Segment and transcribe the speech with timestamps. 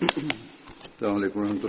[0.00, 1.64] herr präsident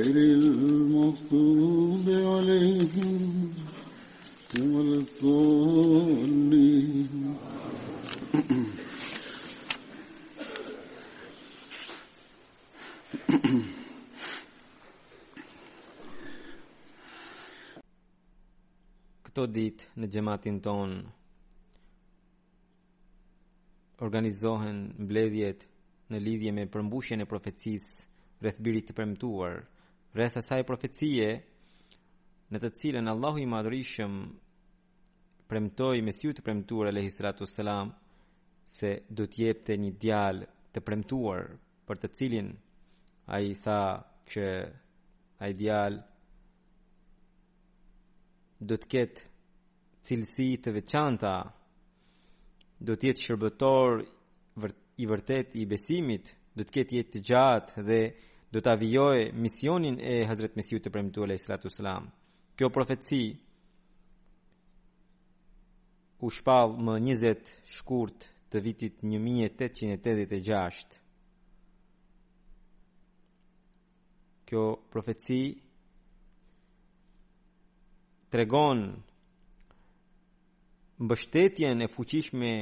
[0.00, 2.06] غير المغضوب
[19.96, 20.92] në gjematin ton
[23.98, 25.66] organizohen mbledhjet
[26.10, 27.84] në lidhje me përmbushjen e profecis
[28.42, 29.58] rreth birit të premtuar,
[30.16, 31.28] rreth asaj profecie
[32.50, 34.14] në të cilën Allahu i madhrishëm
[35.50, 37.18] premtoi Mesiu të premtuar alayhis
[37.54, 37.92] salam
[38.66, 40.40] se do të jepte një djal
[40.72, 41.52] të premtuar
[41.86, 42.48] për të cilin
[43.34, 43.80] ai tha
[44.30, 44.46] që
[45.42, 46.00] ai djal
[48.60, 49.22] do të ketë
[50.06, 51.34] cilësi të veçanta
[52.80, 54.02] do të jetë shërbëtor
[55.02, 58.00] i vërtet i besimit do të ketë jetë të gjatë dhe
[58.52, 62.08] do ta vijoj misionin e Hazret Mesiu të premtuar alayhi salatu sallam.
[62.58, 63.20] Kjo profetësi
[66.26, 70.98] u shpall më 20 shkurt të vitit 1886.
[74.50, 75.40] Kjo profeci
[78.30, 78.82] tregon
[81.06, 82.52] mbështetjen e fuqishme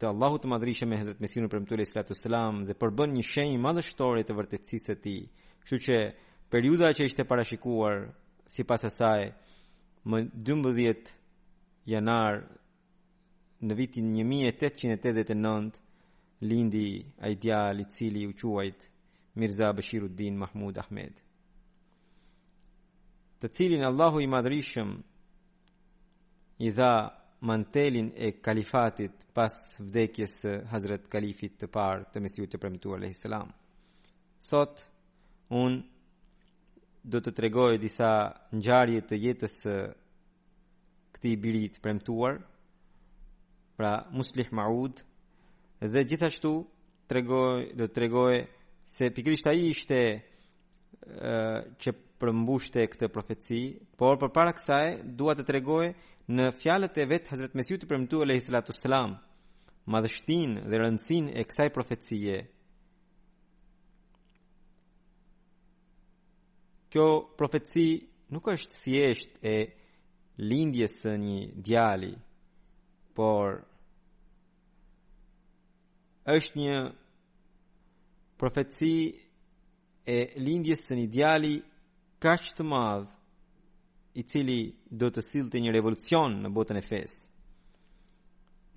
[0.00, 3.58] të Allahu të madrishe me Hazret Mesiru për mëtule sratu selam dhe përbën një shenjë
[3.60, 5.14] madhështore të vërtetësisë të ti,
[5.68, 5.96] shu që
[6.50, 8.06] periuda që ishte parashikuar
[8.50, 9.28] si pas asaj
[10.08, 11.12] më 12
[11.92, 12.40] janar
[13.60, 15.76] në vitin 1889
[16.48, 16.88] lindi
[17.28, 18.88] ajdja li cili u quajt
[19.38, 21.20] Mirza Bashiruddin Mahmud Ahmed
[23.40, 24.96] të cilin Allahu i madrishëm
[26.64, 26.92] i dha
[27.40, 33.22] mantelin e kalifatit pas vdekjes së Hazrat Kalifit të parë të Mesiu të premtuar alayhis
[33.24, 33.48] salam.
[34.36, 34.84] Sot
[35.48, 35.78] un
[37.02, 38.10] do të tregoj disa
[38.52, 39.76] ngjarje të jetës së
[41.16, 42.42] këtij biri të premtuar,
[43.76, 45.00] pra Muslih Maud,
[45.80, 46.50] dhe gjithashtu
[47.08, 48.42] tregoj do të tregoj
[48.84, 49.96] se pikërisht ai ishte
[51.08, 51.44] ë
[51.80, 53.62] që përmbushte këtë profeci,
[53.96, 54.86] por përpara kësaj
[55.16, 55.86] dua të tregoj
[56.30, 59.16] në fjalët e vet Hazrat Mesiu të premtuar alayhi salatu sallam
[59.90, 62.36] madhështin dhe rëndësin e kësaj profecie.
[66.94, 67.06] Kjo
[67.40, 67.88] profeci
[68.34, 69.56] nuk është thjesht e
[70.50, 72.12] lindjes së një djali,
[73.16, 73.60] por
[76.36, 76.78] është një
[78.38, 78.94] profeci
[80.06, 81.54] e lindjes së një djali
[82.22, 83.16] kaq të madh
[84.16, 87.28] i cili do të sillte një revolucion në botën e fesë.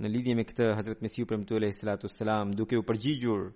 [0.03, 3.47] Në lidhje me këtë Hazrat Mesiu premtu alayhi salatu sallam duke u përgjigjur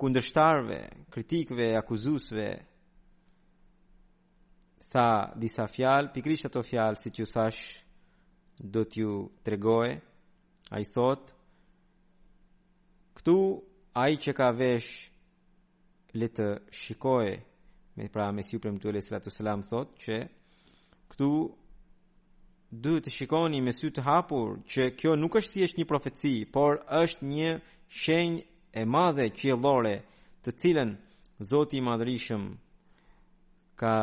[0.00, 0.78] kundërshtarve,
[1.14, 2.46] kritikëve, akuzuesve
[4.94, 5.08] tha
[5.40, 7.62] disa fjalë, pikrisht ato fjalë siç ju thash
[8.62, 9.96] do t'ju tregoj.
[10.72, 11.34] Ai thot
[13.14, 13.34] Këtu
[14.00, 15.10] ai që ka vesh
[16.18, 17.34] le të shikojë
[17.98, 20.16] me pra Mesiu premtu alayhi salatu sallam thot që
[21.14, 21.30] këtu
[22.74, 26.72] duhet të shikoni me sy të hapur që kjo nuk është thjesht një profeci, por
[27.00, 27.50] është një
[28.02, 28.42] shenjë
[28.74, 29.94] e madhe qiellore,
[30.44, 30.90] të cilën
[31.50, 32.42] Zoti i Madhërisëm
[33.80, 33.94] ka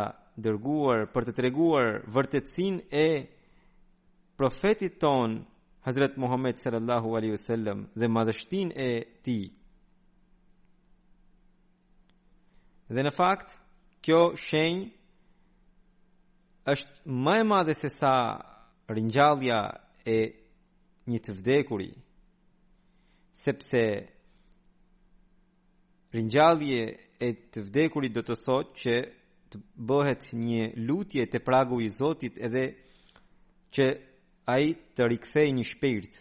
[0.44, 3.06] dërguar për të treguar vërtetësinë e
[4.40, 5.40] profetit ton
[5.86, 8.90] Hazret Muhammed sallallahu alaihi wasallam dhe madhështin e
[9.24, 9.38] ti.
[12.94, 13.56] Dhe në fakt,
[14.04, 14.88] kjo shenjë
[16.70, 18.14] është më e madhe se sa
[18.94, 19.58] ringjallja
[20.06, 20.18] e
[21.10, 21.98] një të vdekurit
[23.42, 23.84] sepse
[26.14, 26.82] ringjallje
[27.22, 28.96] e të vdekurit do të thotë që
[29.52, 29.58] të
[29.90, 32.66] bëhet një lutje te pragu i Zotit edhe
[33.74, 33.86] që
[34.54, 36.20] ai të rikthejë një shpirt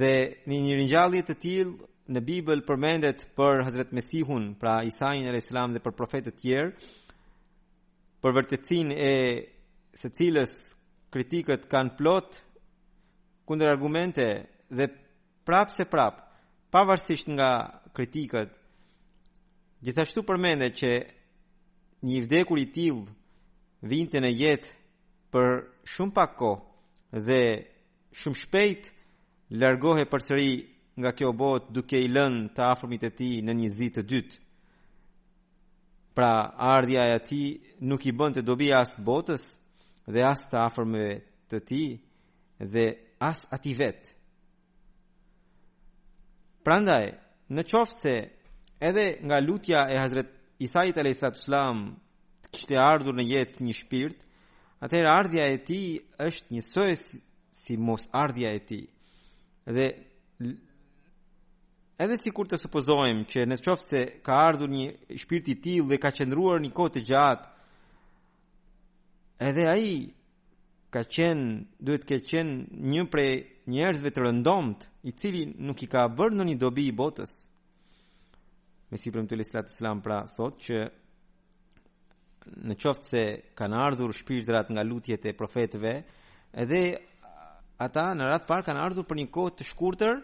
[0.00, 0.14] dhe
[0.48, 5.80] një ringjallje të tillë në Bibël përmendet për Hazret Mesihun, pra Isain e salam dhe
[5.80, 6.72] për profetet tjerë,
[8.24, 9.12] për vërtetësinë e
[10.00, 10.52] se cilës
[11.12, 12.38] kritikët kanë plot
[13.46, 14.24] kundër argumente
[14.72, 14.86] dhe
[15.46, 16.22] prapë se prapë
[16.74, 17.50] pavarësisht nga
[17.94, 18.54] kritikët
[19.84, 20.92] gjithashtu përmendet që
[22.08, 23.02] një vdekur i till
[23.92, 24.72] vinte në jetë
[25.34, 25.52] për
[25.92, 27.40] shumë pak kohë dhe
[28.22, 28.88] shumë shpejt
[29.60, 30.50] largohej përsëri
[31.00, 34.40] nga kjo botë duke i lënë të afërmit e tij në një zi të dytë
[36.14, 37.44] pra ardhja e ati
[37.88, 39.42] nuk i bënd të dobi as botës
[40.06, 41.06] dhe as të afrme
[41.50, 41.82] të ti
[42.72, 42.86] dhe
[43.18, 44.12] as ati vetë.
[46.64, 47.10] Prandaj,
[47.52, 48.14] në qoftë se
[48.88, 50.30] edhe nga lutja e Hazret
[50.64, 51.60] Isait kështë
[52.54, 54.20] kishte ardhur në jetë një shpirt,
[54.86, 55.80] atëherë ardhja e ti
[56.22, 57.02] është një sojës
[57.60, 58.78] si mos ardhja e ti.
[59.66, 59.86] Dhe
[61.94, 64.86] Edhe si kur të supozojmë që në qoftë se ka ardhur një
[65.22, 67.46] shpirti tilë dhe ka qëndruar një kote gjatë,
[69.50, 69.98] edhe aji
[70.96, 72.56] ka qenë, duhet ke qenë
[72.94, 73.30] një prej
[73.76, 77.34] njerëzve të rëndomt, i cili nuk i ka bërë në një dobi i botës.
[78.90, 80.80] Me si përmë të lisratu selam pra thotë që
[82.72, 83.22] në qoftë se
[83.58, 85.94] kanë ardhur shpirtrat nga lutjet e profetëve,
[86.64, 86.82] edhe
[87.86, 90.20] ata në ratë parë kanë ardhur për një kohë të shkurtër,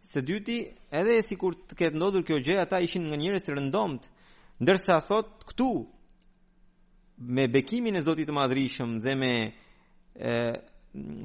[0.00, 0.56] Së dyti,
[0.90, 4.04] edhe e si kur të ketë ndodhur kjo gjë, ata ishin nga njërës të rëndomt,
[4.62, 5.70] ndërsa thot këtu,
[7.18, 9.32] me bekimin e Zotit të madrishëm dhe me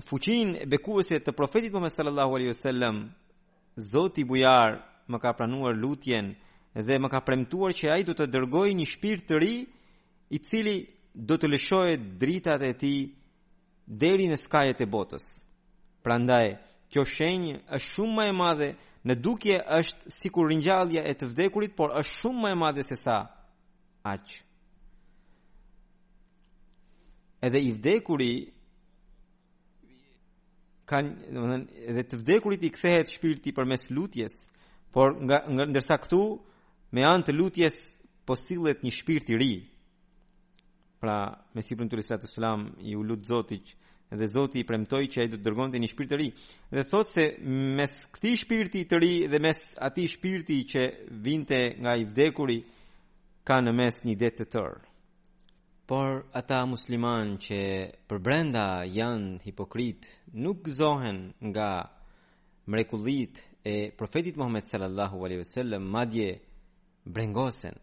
[0.10, 2.98] fuqin e bekuese të profetit Muhammed sallallahu alaihi wasallam
[3.92, 4.74] Zoti bujar
[5.10, 6.34] më ka pranuar lutjen
[6.88, 9.56] dhe më ka premtuar që ai do të dërgoj një shpirt të ri
[10.30, 10.75] i cili
[11.30, 13.00] do të lëshojë dritat e tij
[14.02, 15.25] deri në skajet e botës
[16.06, 16.48] prandaj
[16.94, 18.68] kjo shenjë është shumë më e madhe
[19.10, 22.98] në dukje është sikur ringjallja e të vdekurit por është shumë më e madhe se
[23.06, 23.18] sa
[24.13, 24.36] aqë.
[27.48, 28.34] edhe i vdekuri
[30.88, 34.34] kanë do të edhe të vdekurit i kthehet shpirti përmes lutjes
[34.96, 36.22] por nga, nga ndërsa këtu
[36.94, 37.75] me anë të lutjes
[38.25, 39.51] po sillet një shpirt i ri
[41.04, 41.18] pra
[41.54, 43.66] me siprin tullisat e selam i u lut zotit
[44.15, 46.27] dhe Zoti i premtoi që ai do të dërgonte një shpirt të ri.
[46.71, 47.25] Dhe thotë se
[47.77, 50.83] mes këtij shpirti të ri dhe mes atij shpirti që
[51.25, 52.60] vinte nga i vdekuri
[53.48, 54.75] ka në mes një det të tërë.
[55.89, 57.60] Por ata musliman që
[58.07, 58.65] për brenda
[58.95, 60.07] janë hipokrit
[60.44, 61.19] nuk gëzohen
[61.51, 61.69] nga
[62.71, 63.33] mrekullit
[63.68, 66.29] e profetit Muhammed sallallahu alaihi wasallam madje
[67.03, 67.75] brengosen.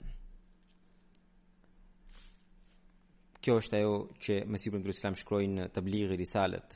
[3.41, 6.75] kjo është ajo që Mesiu Premtu Islam shkrojnë në të i risalet.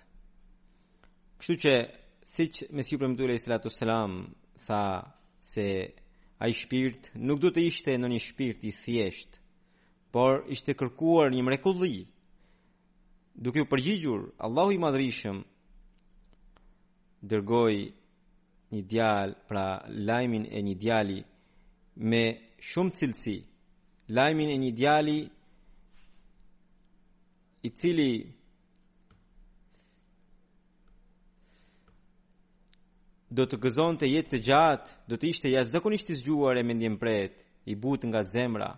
[1.38, 1.74] Kështu që,
[2.24, 4.34] si që Mesiu Premtu Islam
[4.66, 4.84] tha
[5.44, 5.66] se
[6.40, 9.40] a i shpirt nuk du të ishte në një shpirt i thjesht,
[10.12, 12.06] por ishte kërkuar një mrekulli,
[13.34, 15.42] duke u përgjigjur, Allahu i madrishëm,
[17.22, 17.74] dërgoj
[18.72, 21.20] një djal pra lajmin e një djali
[22.04, 22.22] me
[22.58, 23.36] shumë cilësi
[24.12, 25.18] lajmin e një djali
[27.64, 28.28] i cili
[33.32, 36.64] do të gëzon të jetë të gjatë, do të ishte jashtë zakonisht i zgjuar e
[36.68, 38.68] mendjen pret, i but nga zemra,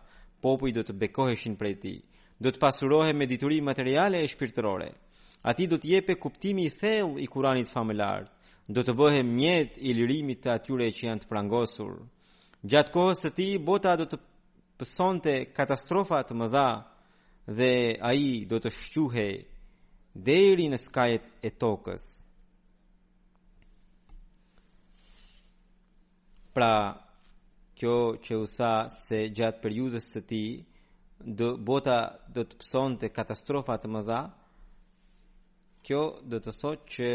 [0.41, 1.97] popuj do të bekoheshin për ti,
[2.39, 4.93] do të pasurohe me dituri materiale e shpirtërore,
[5.43, 8.31] ati do të jepe kuptimi i thell i kuranit familart,
[8.71, 11.99] do të bëhe mjet i lirimit të atyre që janë të prangosur.
[12.67, 14.19] Gjatë kohës të ti, bota do të
[14.79, 15.19] pëson
[15.59, 16.69] katastrofa të më dha,
[17.47, 19.27] dhe ai do të shquhe
[20.15, 22.03] deri në skajet e tokës.
[26.57, 26.73] Pra
[27.77, 28.73] kjo që u tha
[29.07, 30.49] se gjatë periudhës së tij
[31.39, 31.99] do bota
[32.35, 34.21] do të psonte katastrofa të mëdha.
[35.87, 37.09] Kjo do të thotë që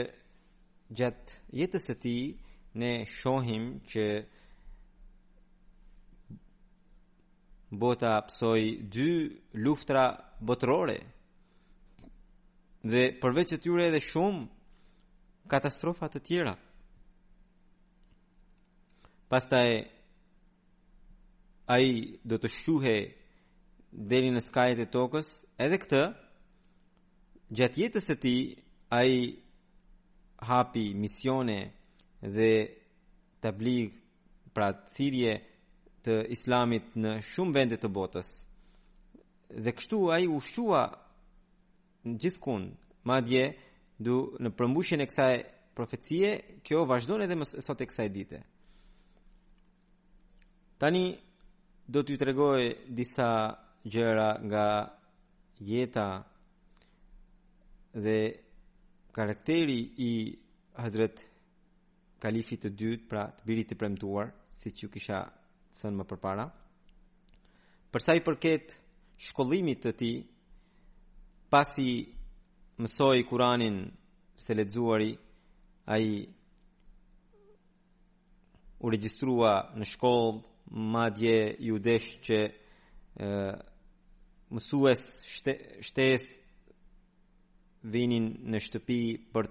[0.98, 2.22] gjatë jetës së tij
[2.80, 4.06] ne shohim që
[7.72, 8.60] bota psoj
[8.94, 9.10] dy
[9.64, 10.04] luftra
[10.44, 10.98] botërore
[12.92, 14.42] dhe përveç të tyre edhe shumë
[15.52, 16.54] katastrofa të tjera.
[19.32, 19.70] Pastaj
[21.76, 21.88] ai
[22.28, 22.96] do të shuhe
[24.12, 25.30] deri në skajet e tokës,
[25.66, 26.02] edhe këtë
[27.58, 28.42] gjatë jetës së tij
[29.00, 29.12] ai
[30.50, 31.60] hapi misione
[32.36, 32.52] dhe
[33.42, 33.96] tabligh
[34.56, 35.38] pra thirrje
[36.06, 38.30] të islamit në shumë vende të botës.
[39.64, 40.84] Dhe kështu ai i shua
[42.06, 42.72] në gjithkund,
[43.12, 43.44] madje
[44.02, 45.34] du në përmbushjen e kësaj
[45.78, 46.32] profecie,
[46.66, 48.40] kjo vazhdon edhe mës, sot e kësaj dite.
[50.82, 51.04] Tani
[51.94, 52.62] do t'ju tregoj
[52.98, 53.30] disa
[53.92, 54.66] gjëra nga
[55.70, 56.08] jeta
[58.04, 58.18] dhe
[59.16, 60.12] karakteri i
[60.82, 61.28] Hazret
[62.22, 64.28] Kalifit të dytë, pra të birit të premtuar,
[64.60, 65.20] si që kisha
[65.82, 66.46] thënë më përpara.
[67.92, 68.76] Për sa i përket
[69.26, 70.16] shkollimit të tij,
[71.52, 71.90] pasi
[72.82, 73.76] mësoi Kur'anin
[74.44, 75.00] se a
[75.96, 76.10] ai
[78.84, 82.38] u regjistrua në shkollë madje judesh që
[84.56, 85.02] mësues
[85.86, 86.24] shtes
[87.94, 89.02] vinin në shtëpi
[89.34, 89.46] për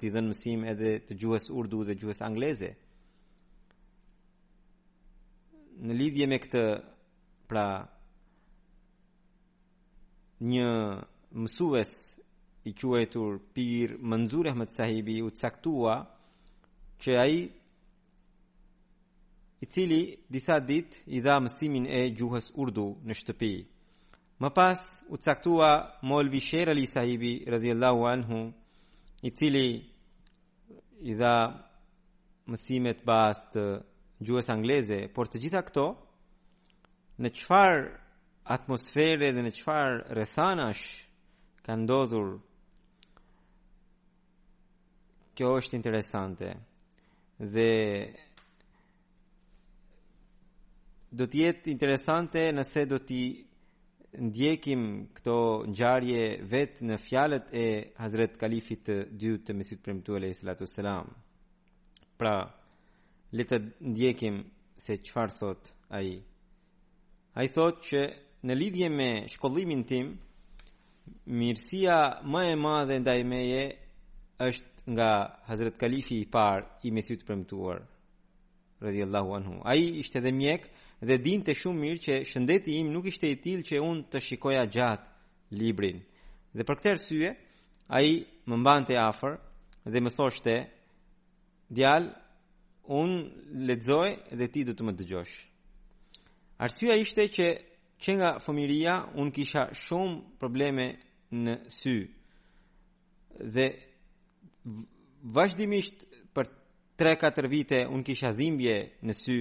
[0.00, 2.72] të dhënë mësim edhe të gjuhës urdu dhe gjuhës angleze
[5.88, 6.62] në lidhje me këtë
[7.48, 7.66] pra
[10.50, 10.68] një
[11.40, 11.92] mësues
[12.68, 15.94] i quajtur Pir Manzur Ahmed Sahibi u caktua
[17.02, 17.36] që ai
[19.60, 23.52] i cili disa ditë i dha mësimin e gjuhës urdu në shtëpi
[24.40, 24.82] më pas
[25.12, 25.72] u caktua
[26.04, 28.40] Molvi Sher Ali Sahibi radhiyallahu anhu
[29.24, 29.66] i cili
[31.04, 31.34] i dha
[32.48, 33.66] mësimet bazë të
[34.20, 35.84] gjuhës angleze, por të gjitha këto
[37.20, 37.76] në qëfar
[38.52, 40.84] atmosfere dhe në qëfar rëthanash
[41.64, 42.28] ka ndodhur
[45.38, 46.52] kjo është interesante
[47.54, 47.70] dhe
[51.16, 53.20] do të jetë interesante nëse do të
[54.28, 54.82] ndjekim
[55.16, 55.38] këto
[55.70, 57.66] ngjarje vetë në fjalët e
[58.00, 60.66] Hazret Kalifit të dytë të Mesit Premtuar Alayhi Salatu
[62.20, 62.34] Pra,
[63.38, 63.58] le të
[63.90, 64.36] ndjekim
[64.82, 65.62] se çfarë thot
[65.98, 66.10] ai.
[67.38, 68.00] Ai thot që
[68.46, 70.06] në lidhje me shkollimin tim,
[71.38, 71.98] mirësia
[72.30, 73.62] më e madhe ndaj meje
[74.46, 75.10] është nga
[75.48, 77.78] Hazrat Kalifi i parë i mesjut premtuar
[78.84, 79.54] radiyallahu anhu.
[79.70, 80.62] Ai ishte dhe mjek
[81.08, 84.64] dhe dinte shumë mirë që shëndeti im nuk ishte i tillë që un të shikoja
[84.74, 85.08] gjatë
[85.60, 85.98] librin.
[86.56, 87.28] Dhe për këtë arsye,
[87.96, 88.08] ai
[88.48, 89.32] më mbante afër
[89.92, 90.54] dhe më thoshte:
[91.76, 92.08] djalë,
[92.86, 94.08] unë ledzoj
[94.38, 95.36] dhe ti du të më dëgjosh.
[96.64, 97.46] Arsya ishte që
[98.02, 100.86] që nga fëmiria unë kisha shumë probleme
[101.44, 101.94] në sy
[103.54, 103.66] dhe
[105.34, 106.46] vazhdimisht për
[106.98, 109.36] 3-4 vite unë kisha dhimbje në sy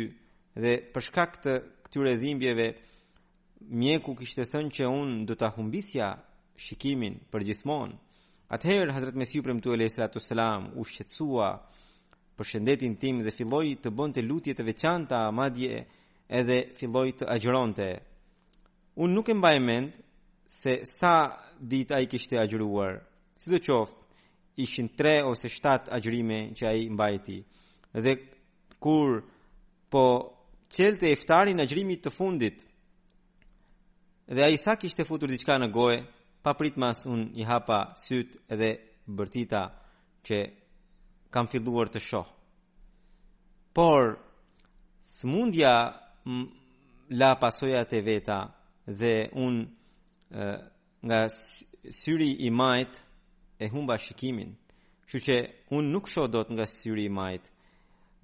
[0.61, 1.53] dhe për shkak të
[1.87, 2.67] këtyre dhimbjeve
[3.79, 6.07] mjeku kishte thënë që unë do ta humbisja
[6.59, 7.95] shikimin për gjithmonë.
[8.53, 11.49] Atëherë Hazrat Mesih premtu alayhi salatu selam u shqetësua
[12.39, 15.81] për shëndetin tim dhe filloi të bënte lutje të veçanta, madje
[16.39, 17.87] edhe filloi të agjëronte.
[18.95, 19.89] Unë nuk e mbaj mend
[20.55, 21.15] se sa
[21.71, 23.01] ditë ai kishte agjëruar.
[23.41, 23.99] Sidoqoftë,
[24.63, 27.37] ishin 3 ose 7 agjërime që ai mbajti.
[28.03, 28.13] Dhe
[28.83, 29.09] kur
[29.91, 30.05] po
[30.75, 32.57] çelte iftarin agjrimit të fundit,
[34.35, 35.99] dhe ai sa kishte futur diçka në gojë,
[36.43, 38.71] pa mas un i hapa syt edhe
[39.17, 39.61] bërtita
[40.25, 40.37] që
[41.29, 42.27] kam filluar të shoh.
[43.73, 44.17] Por
[45.05, 45.73] smundja
[47.09, 48.39] la pasojat e veta
[48.87, 50.49] dhe un e,
[51.05, 51.19] nga
[51.99, 52.93] syri i majt
[53.59, 54.51] e humba shikimin.
[55.05, 57.45] Kështu që, që un nuk shoh dot nga syri i majt.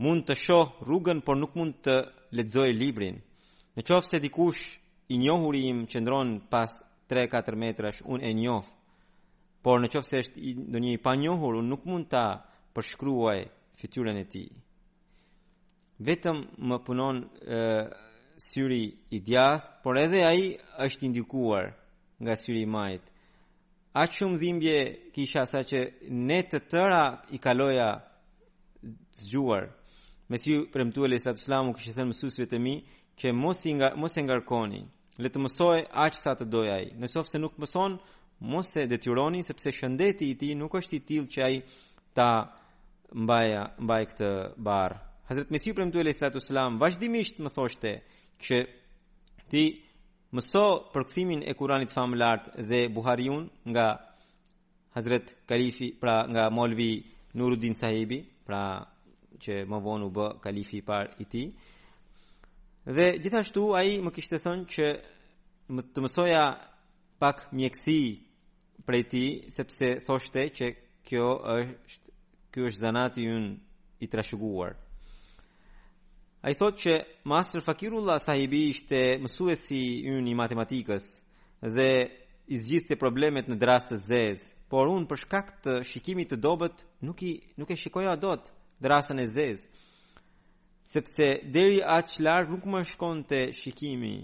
[0.03, 1.95] Mund të shoh rrugën por nuk mund të
[2.37, 3.21] lexoj librin.
[3.75, 4.63] Në qoftë se dikush
[5.09, 6.71] i njohuri im qëndron pas
[7.09, 8.65] 3-4 metrash, un e njoh.
[9.63, 12.25] Por në qoftë se është ndonjë i panjohur, un nuk mund ta
[12.75, 13.39] përshkruaj
[13.79, 14.43] fityren e ti.
[16.07, 17.15] Vetëm më punon
[18.49, 18.83] syri
[19.15, 20.49] i djath, por edhe aji
[20.85, 21.65] është indikuar
[22.23, 23.07] nga syri i majtë.
[23.95, 24.77] A shumë dhimbje
[25.15, 25.79] kisha sa që
[26.27, 27.03] ne të tëra
[27.35, 27.89] i kaloja
[29.23, 29.63] zgjuar.
[30.29, 32.75] Me si premtu e lesat shlamu kështë thënë mësusve të mi,
[33.19, 34.81] që mos, inga, mos e ngarkoni,
[35.23, 36.89] le të mësoj aqë sa të doja i.
[36.99, 37.91] Në se nuk mëson,
[38.51, 41.59] mos e detyroni, sepse shëndeti i ti nuk është i tilë që aji
[42.19, 42.64] ta mështë
[43.13, 44.95] mbaja mbaj këtë bar.
[45.29, 47.91] Hazrat Mesiu premtu alayhi salatu sallam vazhdimisht më thoshte
[48.45, 48.57] që
[49.51, 49.63] ti
[50.35, 53.87] mëso për kthimin e Kuranit famullart dhe Buhariun nga
[54.95, 57.03] Hazrat Kalifi, pra nga Molvi
[57.35, 58.61] Nuruddin Sahibi, pra
[59.43, 61.47] që më vonë u bë kalifi i parë i tij.
[62.95, 64.85] Dhe gjithashtu ai më kishte thënë që
[65.73, 66.43] më të mësoja
[67.21, 67.99] pak mjekësi
[68.87, 70.65] prej tij sepse thoshte që
[71.07, 72.09] kjo është
[72.55, 73.45] ky është zanati un
[73.99, 74.71] i trashëguar.
[76.45, 76.93] A i thot që
[77.31, 81.07] Master Fakirullah sahibi ishte mësuesi ynë i matematikës
[81.75, 81.87] dhe
[82.47, 86.37] i zgjidhte të problemet në drastë të zezë, por unë për shkak të shikimit të
[86.47, 88.49] dobet nuk, i, nuk e shikoja do të
[88.85, 89.67] drastën e zezë,
[90.95, 94.15] sepse deri atë që larë nuk më shkonte të shikimi,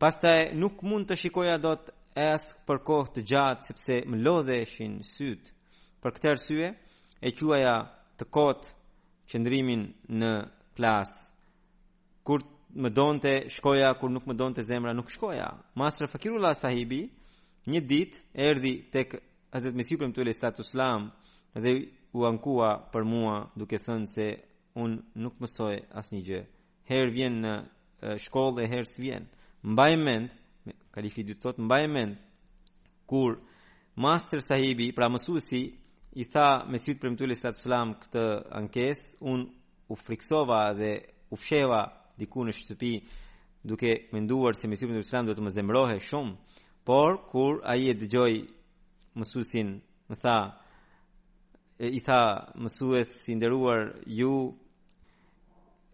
[0.00, 1.92] pastaj nuk mund të shikoja do të
[2.66, 5.48] për kohë të gjatë, sepse më lodheshin sytë.
[6.00, 6.68] Për këtë arsye,
[7.24, 7.74] e quaja
[8.18, 8.68] të kotë
[9.30, 9.82] qëndrimin
[10.20, 10.32] në
[10.76, 11.30] klasë.
[12.26, 12.40] Kur
[12.76, 15.48] më donte shkoja, kur nuk më donte zemra nuk shkoja.
[15.78, 17.06] Master Fakirullah sahibi
[17.66, 19.16] një dit erdi tek
[19.54, 21.10] Hazret Mesih të Tuhel Islatu Islam
[21.54, 21.72] dhe
[22.12, 24.26] u ankua për mua duke thënë se
[24.76, 26.42] unë nuk mësoj as një gjë.
[26.90, 27.54] Herë vjen në
[28.26, 29.24] shkollë dhe herë së vjen.
[29.66, 30.28] Mbaj mend,
[30.92, 32.16] kalifi dytë thotë, mbaj mend,
[33.08, 33.38] kur
[33.96, 35.62] master sahibi, pra mësusi,
[36.16, 38.20] i tha me sytë për mëtulli sëllatë sëlam këtë
[38.56, 39.48] ankes, unë
[39.92, 40.92] u friksova dhe
[41.30, 41.80] u fsheva
[42.16, 42.92] diku në shtëpi
[43.68, 46.32] duke menduar se me sytë për mëtulli duhet të më zemrohe shumë,
[46.88, 48.34] por kur a i e dëgjoj
[49.20, 49.68] mësusin
[50.08, 50.36] më tha,
[51.84, 52.22] e, i tha
[52.64, 53.80] mësues si ndëruar
[54.20, 54.32] ju,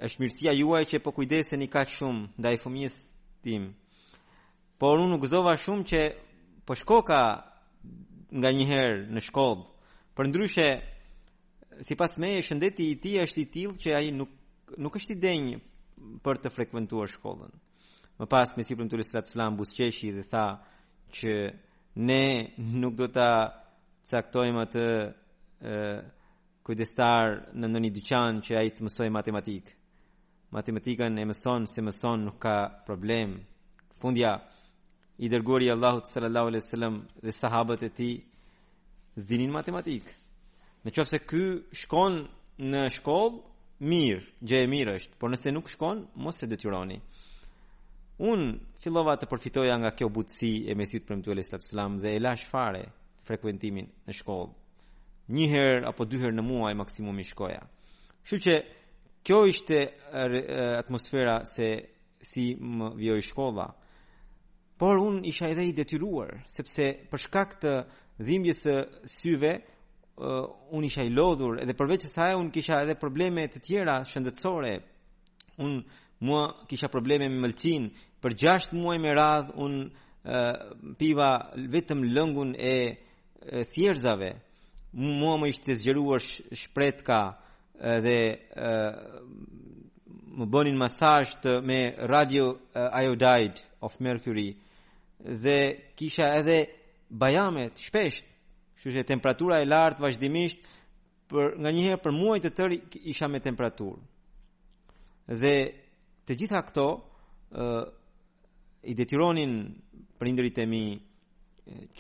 [0.06, 2.96] është mirësia juaj që po kujdeseni kaq shumë ndaj fëmijës
[3.42, 3.72] tim.
[4.78, 6.00] Por unë u gëzova shumë që
[6.66, 7.20] po shkoka
[8.38, 9.66] nga njëherë në shkollë
[10.12, 10.64] Për ndryshe,
[11.86, 14.32] si pas me e shëndeti i ti është i tilë që aji nuk,
[14.76, 15.60] nuk është i denjë
[16.26, 17.52] për të frekventuar shkollën.
[18.20, 20.42] Më pas, me si për më të lësratë busqeshi dhe tha
[21.16, 21.36] që
[22.08, 22.20] ne
[22.82, 23.28] nuk do të
[24.12, 24.84] caktojmë atë
[26.66, 29.72] kujdestar në në një dyqan që aji të mësoj matematikë.
[30.52, 32.56] Matematikën e mëson, se mëson, nuk ka
[32.86, 33.38] problem.
[34.02, 34.34] Fundja,
[35.24, 38.14] i dërguri Allahut sallallahu alaihi wasallam dhe sahabët e tij
[39.16, 40.06] zdinin matematik.
[40.84, 41.44] Në qofë se ky
[41.82, 42.22] shkon
[42.62, 43.40] në shkollë,
[43.82, 47.00] mirë, gjë e mirë është, por nëse nuk shkon, mos se detyroni.
[48.22, 52.20] Unë fillova të përfitoja nga kjo butësi e mesjut për mëtuele sëllatë sëlam dhe e
[52.22, 52.84] lash fare
[53.26, 54.52] frekuentimin në shkollë.
[55.32, 57.62] Njëherë apo dyherë në muaj maksimum i shkoja.
[58.26, 58.54] Shqy që
[59.26, 59.80] kjo ishte
[60.78, 61.68] atmosfera se
[62.22, 63.68] si më vjoj shkolla.
[64.78, 67.72] Por unë isha edhe i detyruar, sepse për shkak të
[68.26, 68.74] dhimbjes së
[69.08, 70.38] syve, uh,
[70.76, 74.74] unë isha i lodhur edhe përveç asaj unë kisha edhe probleme të tjera shëndetësore.
[75.62, 75.82] Unë
[76.26, 77.90] mua kisha probleme me mëlçin
[78.22, 81.32] për 6 muaj me radh unë uh, piva
[81.76, 82.76] vetëm lëngun e,
[83.56, 84.32] e thjerzave.
[84.92, 87.18] Mua më ishte zgjeruar sh, shpretka
[88.04, 88.16] dhe
[88.52, 88.90] uh,
[90.38, 91.32] më bënin masazh
[91.66, 91.78] me
[92.10, 94.50] radio uh, iodide of mercury
[95.44, 95.58] dhe
[95.98, 96.58] kisha edhe
[97.12, 98.24] bajamet shpesht,
[98.76, 100.64] kështu që temperatura e lartë vazhdimisht
[101.30, 102.78] për nga një herë për muaj të tërë
[103.12, 104.00] isha me temperaturë.
[105.40, 105.54] Dhe
[106.26, 107.82] të gjitha këto ë uh,
[108.90, 109.52] i detyronin
[110.18, 110.84] prindërit e mi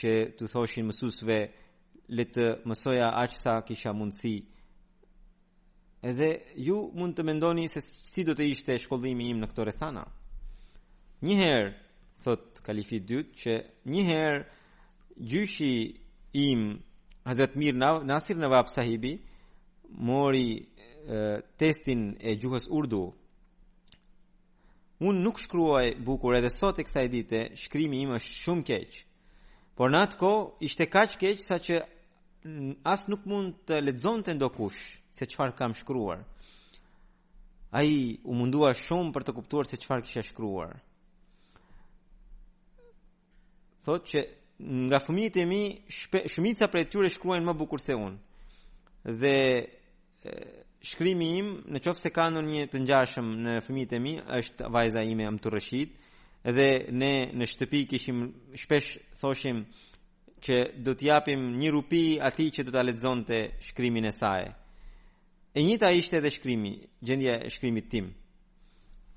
[0.00, 1.36] që të thoshin mësusve
[2.16, 4.32] le të mësoja aq sa kisha mundësi.
[6.02, 10.02] Edhe ju mund të mendoni se si do të ishte shkollimi im në këto rrethana.
[11.22, 11.70] Një herë
[12.24, 13.54] thot kalifi i dytë që
[13.92, 14.40] një herë
[15.20, 15.96] gjyshi
[16.32, 16.82] im
[17.24, 17.74] Hazret Mir
[18.06, 19.20] Nasir Nawab sahibi
[19.92, 20.66] Mori
[21.58, 23.10] testin e gjuhës urdu
[25.02, 29.00] Unë nuk shkruaj bukur edhe sot e kësa e dite Shkrimi im është shumë keq
[29.78, 30.32] Por në atë ko
[30.64, 31.80] ishte kaq keq Sa që
[32.92, 36.22] asë nuk mund të ledzon të ndokush Se qëfar kam shkruar
[37.72, 40.78] A i u mundua shumë për të kuptuar se qëfar kisha shkruar
[43.82, 44.20] Thot që
[44.64, 45.60] nga fëmijët e mi
[46.30, 49.34] shumica prej tyre shkruajnë më bukur se unë dhe
[50.92, 55.02] shkrimi im në qofë se ka një të njashëm në fëmijët e mi është vajza
[55.10, 55.90] ime më të rëshit
[56.56, 58.20] dhe ne në shtëpi kishim
[58.62, 59.64] shpesh thoshim
[60.44, 64.44] që do të japim një rupi atij që do ta lexonte shkrimin e saj.
[65.54, 66.72] E njëta ishte edhe shkrimi,
[67.02, 68.08] gjendja e shkrimit tim.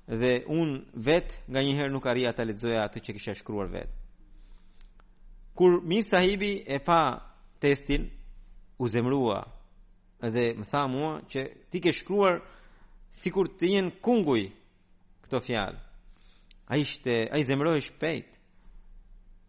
[0.06, 3.90] Dhe un vet nga një herë nuk arrija ta lexoja atë që kisha shkruar vet.
[5.56, 7.20] Kur Mir Sahibi e pa
[7.60, 8.10] testin
[8.82, 9.40] u zemrua
[10.34, 11.40] dhe më tha mua që
[11.72, 12.36] ti ke shkruar
[13.20, 14.42] sikur të jenë kunguj
[15.24, 15.80] këto fjalë.
[16.70, 18.28] Ai ishte, ai zemrohej shpejt.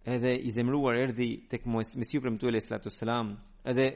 [0.08, 1.66] Edhe i zemruar erdhi tek
[1.98, 3.34] Mesiu premtu el Islatu selam.
[3.68, 3.88] Edhe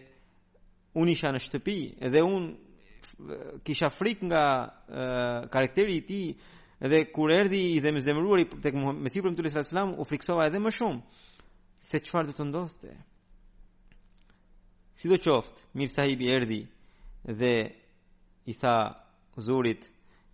[0.99, 4.99] unë isha në shtëpi edhe unë kisha frik nga e,
[5.53, 6.21] karakteri i ti
[6.83, 10.49] edhe kur erdi i dhe më zemruar tek Mesiu premtu el Islatu selam u friksova
[10.49, 10.99] edhe më shumë
[11.81, 12.91] se qëfar dhe të ndoste.
[14.97, 16.59] Si do qoftë, mirë sahibi erdi
[17.39, 17.53] dhe
[18.51, 18.75] i tha
[19.47, 19.81] zurit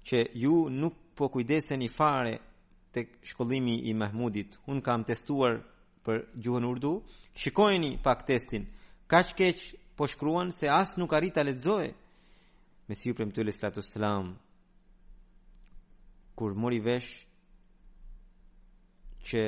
[0.08, 2.34] që ju nuk po kujdesen i fare
[2.96, 3.00] të
[3.32, 4.58] shkollimi i Mahmudit.
[4.70, 5.54] Unë kam testuar
[6.06, 6.92] për gjuhën urdu,
[7.42, 8.68] shikojni pak testin,
[9.10, 9.58] ka që keq
[9.98, 11.42] po shkruan se asë nuk arita
[12.88, 14.36] me si ju premtoi të lësë
[16.38, 17.26] kur mori vesh
[19.28, 19.42] që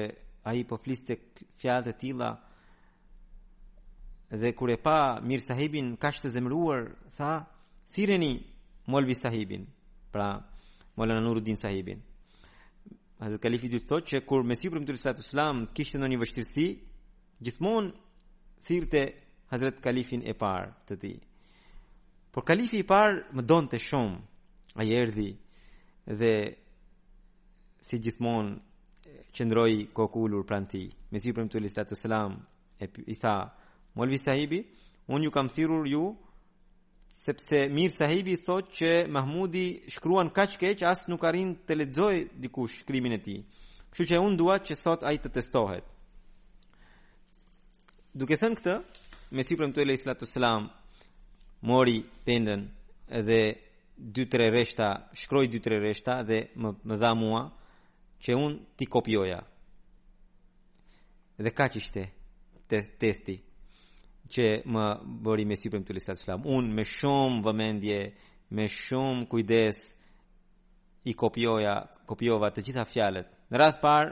[0.49, 2.29] a i po fliste të fjallë të tila
[4.41, 6.81] dhe kure pa mirë sahibin ka të zemruar
[7.17, 7.31] tha
[7.93, 8.33] thireni
[8.91, 9.63] molvi sahibin
[10.13, 10.27] pra
[10.97, 11.99] molana nurudin sahibin
[13.21, 16.19] a kalifi dhe të thot që kur me për më të rësatë kishtë në një
[16.21, 16.67] vështirësi
[17.45, 17.89] gjithmonë,
[18.65, 19.01] thirë të
[19.51, 21.19] hazret kalifin e parë, të tij.
[22.33, 24.17] por kalifi i parë, më donë të shumë
[24.79, 25.29] a erdhi
[26.19, 26.33] dhe
[27.87, 28.53] si gjithmonë
[29.33, 31.95] qëndroi kokulur pran ti Me si premtu li sallatu
[32.81, 33.53] e i tha,
[33.93, 34.59] "Molvi sahibi,
[35.07, 36.15] un ju kam thirrur ju
[37.07, 42.75] sepse Mir sahibi thot që Mahmudi shkruan kaq keq as nuk arrin të lexoj dikush
[42.81, 43.41] shkrimin e tij.
[43.91, 45.83] Kështu që un dua që sot ai të testohet."
[48.15, 48.75] Duke thënë këtë,
[49.31, 50.69] me si premtu li sallatu selam
[51.69, 52.61] mori pendën
[53.27, 53.41] dhe
[53.97, 54.87] dy tre reshta,
[55.21, 57.41] shkroi dy tre reshta dhe më, më dha mua,
[58.19, 59.39] që unë ti kopjoja.
[61.39, 62.03] Dhe ka që ishte
[62.99, 63.37] testi
[64.29, 64.85] që më
[65.25, 66.43] bëri me sipërim të lisat flam.
[66.45, 67.99] Unë me shumë vëmendje,
[68.55, 69.77] me shumë kujdes
[71.09, 73.29] i kopjoja, kopjova të gjitha fjalet.
[73.49, 74.11] Në radh parë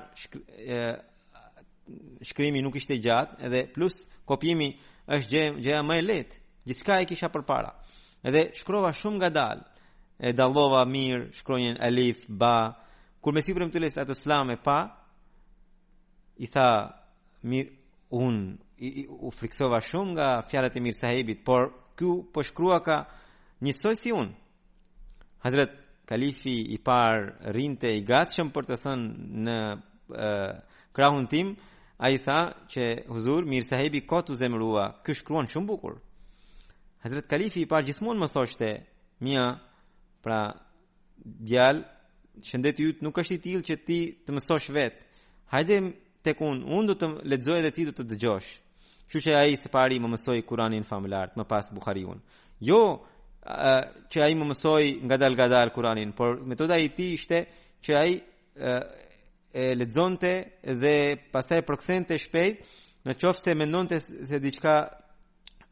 [2.26, 4.72] shkrimi nuk ishte gjatë edhe plus kopjimi
[5.08, 6.38] është gjë gjë më e lehtë.
[6.67, 7.74] Gjithçka e kisha përpara.
[8.26, 9.65] Edhe shkrova shumë ngadalë.
[10.28, 12.56] E dallova mirë shkronjën alif, ba,
[13.21, 14.77] Kur me si përëm të lesë slame pa
[16.38, 16.65] I tha
[17.47, 17.73] Mirë
[18.13, 18.45] unë
[18.86, 22.99] i, i, U friksova shumë nga fjarët e mirë sahibit Por kjo po shkrua ka
[23.65, 24.36] Njësoj si unë
[25.45, 25.73] Hazret
[26.08, 27.25] kalifi i par
[27.56, 29.58] Rinte i gatshëm për të thënë Në
[30.97, 31.56] krahun tim
[32.06, 35.97] A i tha që Huzur mirë sahibit ko të zemrua Kjo shkruan shumë bukur
[37.06, 38.71] Hazret kalifi i par gjithmonë më thoshte
[39.25, 39.47] Mia
[40.21, 40.39] pra
[41.49, 41.96] Djalë
[42.45, 43.97] shëndeti yt nuk është i tillë që ti
[44.28, 44.97] të mësosh vet.
[45.54, 45.78] Hajde
[46.23, 48.50] tek unë, unë do të lexoj dhe ti do të dëgjosh.
[49.08, 52.19] Kështu që ai së pari më mësoi Kur'anin familjar, më pas Buhariun.
[52.60, 52.80] Jo
[54.12, 57.39] që ai më mësoi nga dal gadal Kur'anin, por metoda e tij ishte
[57.84, 58.12] që ai
[59.62, 60.32] e lexonte
[60.82, 60.95] dhe
[61.32, 62.58] pastaj përkthente shpejt,
[63.08, 63.95] në qoftë se mendonte
[64.28, 64.73] se diçka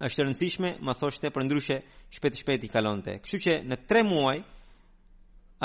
[0.07, 1.77] është rëndësishme, më thoshte për ndryshe
[2.15, 3.17] shpejt shpejt i kalonte.
[3.25, 4.37] Kështu që në 3 muaj,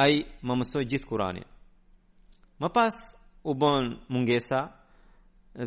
[0.03, 1.47] ai më mësoi gjithë Kur'anin.
[2.61, 2.97] Më pas
[3.45, 4.61] u bën mungesa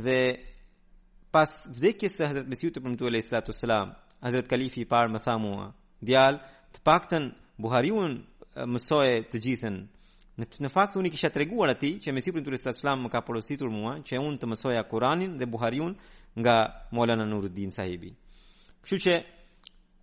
[0.05, 0.19] dhe
[1.33, 5.33] pas vdekjes së Hazrat Mesihut ibn Tuwale Sallallahu Alaihi Hazrat Kalifi i parë më tha
[5.41, 5.65] mua,
[6.05, 6.33] "Djal,
[6.73, 7.23] të paktën
[7.63, 8.11] buhariun
[8.73, 9.75] mësoi të gjithën."
[10.37, 13.19] Në të fakt unë kisha treguar atij që Mesihut ibn Tuwale Sallallahu Alaihi më ka
[13.27, 15.93] porositur mua që unë të mësoja Kur'anin dhe Buhariun
[16.41, 16.55] nga
[16.95, 18.11] Molana Nuruddin Sahibi.
[18.81, 19.13] Kështu që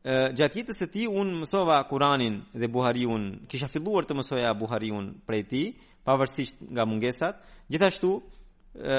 [0.03, 5.41] Gjatë jetës e ti unë mësova Kuranin dhe Buhariun Kisha filluar të mësoja Buhariun prej
[5.51, 5.65] ti
[6.09, 8.95] Pavërsisht nga mungesat Gjithashtu e,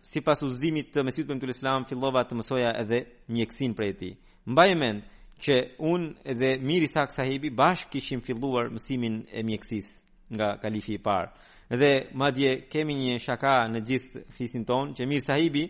[0.00, 4.10] Si pas uzimit të mesiut për më të Fillova të mësoja edhe mjekësin prej ti
[4.48, 5.02] Mbaj e mend
[5.44, 9.92] Që unë edhe miri sak sahibi Bash kishim filluar mësimin e mjekësis
[10.32, 11.36] Nga kalifi i parë
[11.76, 15.68] Edhe madje kemi një shaka në gjithë fisin tonë Që miri sahibi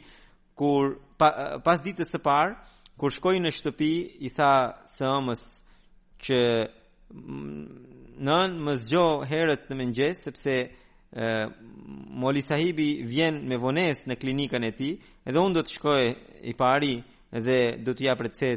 [0.54, 2.54] Kur pa, pas ditës së parë
[2.96, 3.86] Kur shkoj në shtëpi,
[4.24, 4.52] i tha
[4.88, 5.40] së amës
[6.24, 6.38] që
[8.28, 10.54] nën më zgjo herët në mëngjes, sepse
[12.20, 14.88] Moli sahibi vjen me vones në klinikan e ti,
[15.28, 16.06] edhe unë do të shkoj
[16.50, 16.94] i pari
[17.46, 18.50] dhe do të japër të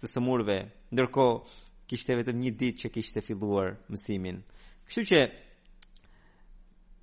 [0.00, 0.56] të sëmurve,
[0.92, 1.26] ndërko
[1.90, 4.40] kishte vetëm një ditë që kishte filluar mësimin.
[4.88, 5.20] Kështu që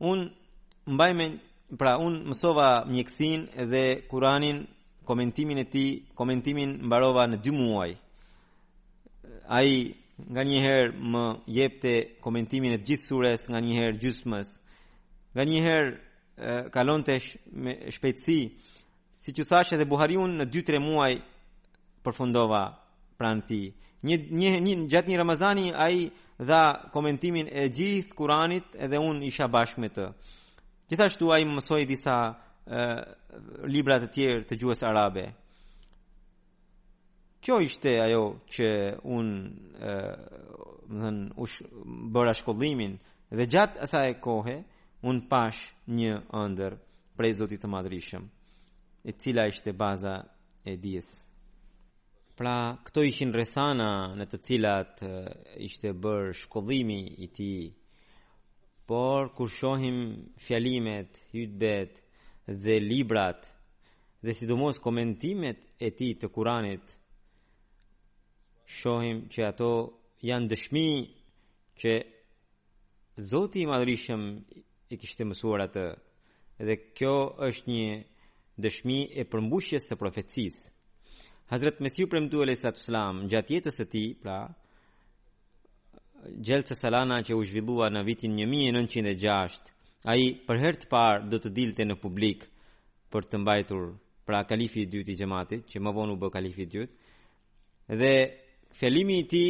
[0.09, 1.37] unë mbajmen,
[1.77, 4.65] pra unë mësova mjekësin dhe kuranin
[5.09, 7.91] komentimin e ti, komentimin mbarova në dy muaj.
[9.49, 9.77] A i
[10.29, 11.23] nga njëherë më
[11.57, 14.47] jepte komentimin e gjithë sures, nga njëherë gjysmës.
[15.33, 15.89] Nga njëherë
[16.75, 17.15] kalon të
[17.63, 18.39] me shpejtësi,
[19.19, 21.13] si që thashe dhe Buhariun në dy tre muaj
[22.05, 22.61] përfundova
[23.17, 23.61] pranë ti.
[24.05, 26.03] Një, një, një, gjatë një Ramazani a i
[26.49, 30.05] dha komentimin e gjithë Kuranit edhe unë isha bashkë me të.
[30.93, 32.19] Gjithashtu a i mësoj disa
[32.69, 35.25] libra të tjerë të gjuhës arabe.
[37.41, 38.67] Kjo ishte ajo që
[38.99, 39.37] unë,
[40.89, 41.63] më dhe në ushë
[42.13, 42.97] bëra shkollimin,
[43.31, 44.57] dhe gjatë asa e kohë,
[45.09, 46.73] unë pash një ënder
[47.17, 48.23] prej zotit të madrishëm,
[49.07, 50.15] e cila ishte baza
[50.69, 51.07] e dijes.
[52.37, 55.01] Pra, këto ishin rrethana në të cilat
[55.69, 57.65] ishte bër shkollimi i tij.
[58.87, 59.99] Por kur shohim
[60.45, 61.97] fjalimet, hutbet,
[62.57, 63.53] dhe librat
[64.21, 66.85] dhe sidomos komentimet e ti të kuranit
[68.79, 69.69] shohim që ato
[70.27, 70.85] janë dëshmi
[71.79, 71.91] që
[73.29, 74.21] Zoti i madhërisëm
[74.91, 75.83] e kishte mësuar atë
[76.65, 77.15] dhe kjo
[77.47, 77.89] është një
[78.63, 80.63] dëshmi e përmbushjes së profecisë.
[81.51, 84.37] Hazret Mesiu Premtu Alayhi Salam gjatë jetës e ti, pra
[86.43, 89.67] Gjelë Salana që u zhvillua në vitin 1906,
[90.07, 92.45] a i për herë të parë do të dilte në publik
[93.11, 93.89] për të mbajtur
[94.27, 97.15] pra kalifi i dytë i gjematit, që më vonë u bë kalifi i dytë,
[97.99, 98.13] dhe
[98.79, 99.45] fjalimi i ti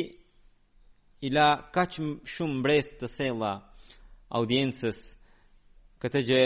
[1.22, 3.52] i la kaq shumë mbres të thella
[4.40, 4.98] audiencës
[6.02, 6.46] këtë gjë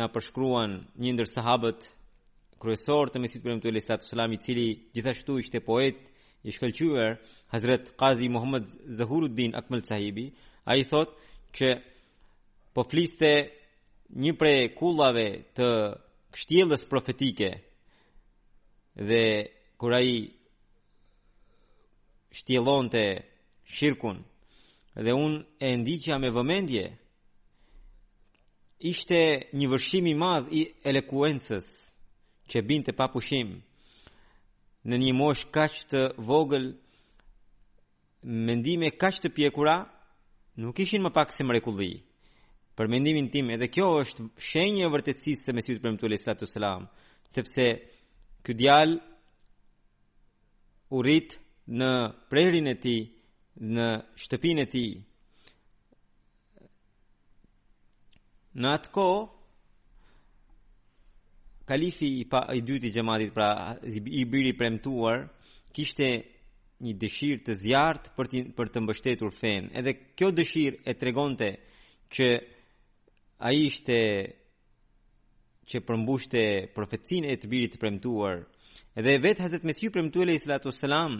[0.00, 1.86] na përshkruan një ndër sahabët
[2.62, 5.96] kryesor të Mesihut Premtu Ali Sallatu Selam i cili gjithashtu ishte poet
[6.44, 7.18] i shkëlqyer
[7.52, 8.64] Hazrat Qazi Muhammad
[8.96, 10.30] Zahuruddin Akmal Sahibi
[10.64, 11.68] ai thotë që
[12.74, 13.28] Po fliste
[14.22, 15.66] një prej kullave të
[16.40, 17.48] shtjellës profetike.
[19.08, 19.20] Dhe
[19.78, 20.14] kur ai
[22.92, 23.04] të
[23.76, 24.16] shirkun,
[25.06, 25.32] dhe un
[25.62, 26.84] e ndiqja me vëmendje,
[28.90, 29.20] ishte
[29.58, 31.66] një vërshim i madh i elokuencës
[32.50, 33.54] që binte pa pushim.
[34.88, 36.66] Në një mosh kaq të vogël,
[38.48, 39.78] mendime kaq të pjekura
[40.62, 41.92] nuk ishin më pak se mrekulli
[42.74, 46.86] për mendimin tim edhe kjo është shenjë e vërtetësisë së Mesihut premtuar sallallahu alaihi wasallam
[47.30, 47.66] sepse
[48.46, 48.96] ky djalë
[50.94, 51.36] u rit
[51.80, 51.90] në
[52.30, 53.02] prerin e tij
[53.74, 53.86] në
[54.22, 54.90] shtëpinë e tij
[58.60, 59.06] në atë
[61.64, 63.48] kalifi i pa, i dytë i xhamadit pra
[64.16, 65.28] i biri i premtuar
[65.74, 66.08] kishte
[66.84, 69.70] një dëshirë të zjartë për të, për të mbështetur fen.
[69.78, 71.48] Edhe kjo dëshirë e tregonte
[72.14, 72.26] që
[73.44, 74.00] a i shte
[75.68, 76.42] që përmbushte
[76.76, 78.38] profetësin e të birit të premtuar,
[78.96, 81.18] edhe vetë Hazet Mesiu premtuile i Salatu Salam,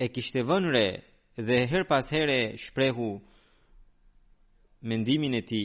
[0.00, 0.86] e kishte vënre
[1.36, 3.10] dhe her pas here shprehu
[4.88, 5.62] mendimin e ti,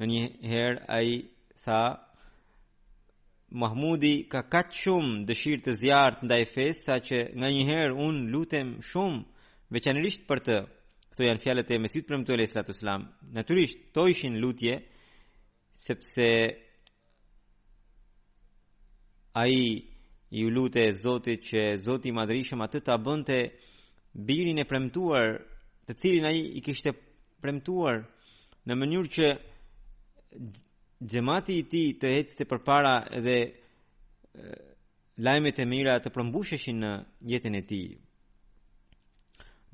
[0.00, 1.18] në një her a i
[1.64, 1.82] tha,
[3.52, 8.24] Mahmudi ka ka shumë dëshirë të zjarë të ndaj fesë, sa që nga njëherë unë
[8.32, 9.28] lutem shumë
[9.76, 10.58] veçanërisht për të,
[11.16, 13.04] këto janë fjalët e Mesihut premtu alayhi salatu sallam
[13.36, 14.72] natyrisht to ishin lutje
[15.84, 16.26] sepse
[19.42, 23.38] ai i lutë lutë Zotit që Zoti i madhrishëm atë ta bënte
[24.28, 25.26] birin e premtuar
[25.88, 26.92] të cilin ai i kishte
[27.40, 28.02] premtuar
[28.68, 29.26] në mënyrë që
[31.08, 33.38] xhamati i tij të jetë të përpara dhe
[35.24, 36.92] lajmet e mira të përmbusheshin në
[37.32, 37.84] jetën e tij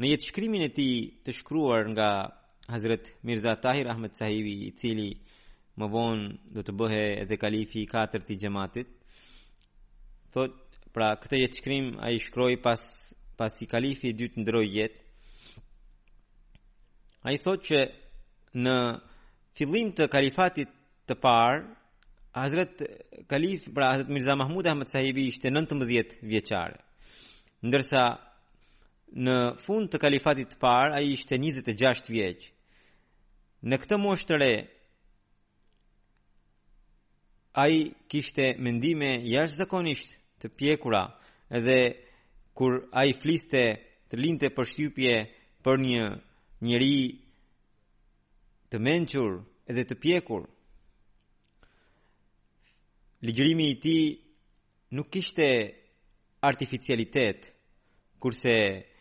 [0.01, 0.89] Në jetë shkrimin e ti
[1.25, 2.07] të shkruar nga
[2.73, 5.11] Hazret Mirza Tahir Ahmed Sahibi i cili
[5.79, 8.93] më vonë do të bëhe edhe kalifi 4 të i gjematit
[10.33, 10.55] Thot,
[10.97, 12.81] pra këtë jetë shkrim a i pas,
[13.37, 15.61] pas i kalifi 2 të ndëroj jetë
[17.29, 17.83] A i thot që
[18.65, 18.77] në
[19.57, 20.73] fillim të kalifatit
[21.09, 21.59] të parë
[22.33, 22.81] Hazret
[23.29, 25.85] Kalif, pra Hazret Mirza Mahmud Ahmed Sahibi ishte 19
[26.33, 26.81] vjeqare
[27.69, 28.07] Ndërsa
[29.13, 29.33] në
[29.67, 32.51] fund të kalifatit të par, a i ishte 26 vjeç.
[33.63, 34.53] Në këtë moshtë të re,
[37.53, 41.03] a i kishte mendime jashtë zakonisht të pjekura
[41.53, 41.77] edhe
[42.57, 43.61] kur a i fliste
[44.09, 45.29] të linte për
[45.63, 46.03] për një
[46.67, 46.97] njëri
[48.71, 49.37] të menqur
[49.71, 50.49] edhe të pjekur.
[53.23, 53.99] Ligjërimi i ti
[54.91, 55.45] nuk kishte
[56.43, 57.53] artificialitet,
[58.19, 58.92] kurse njështë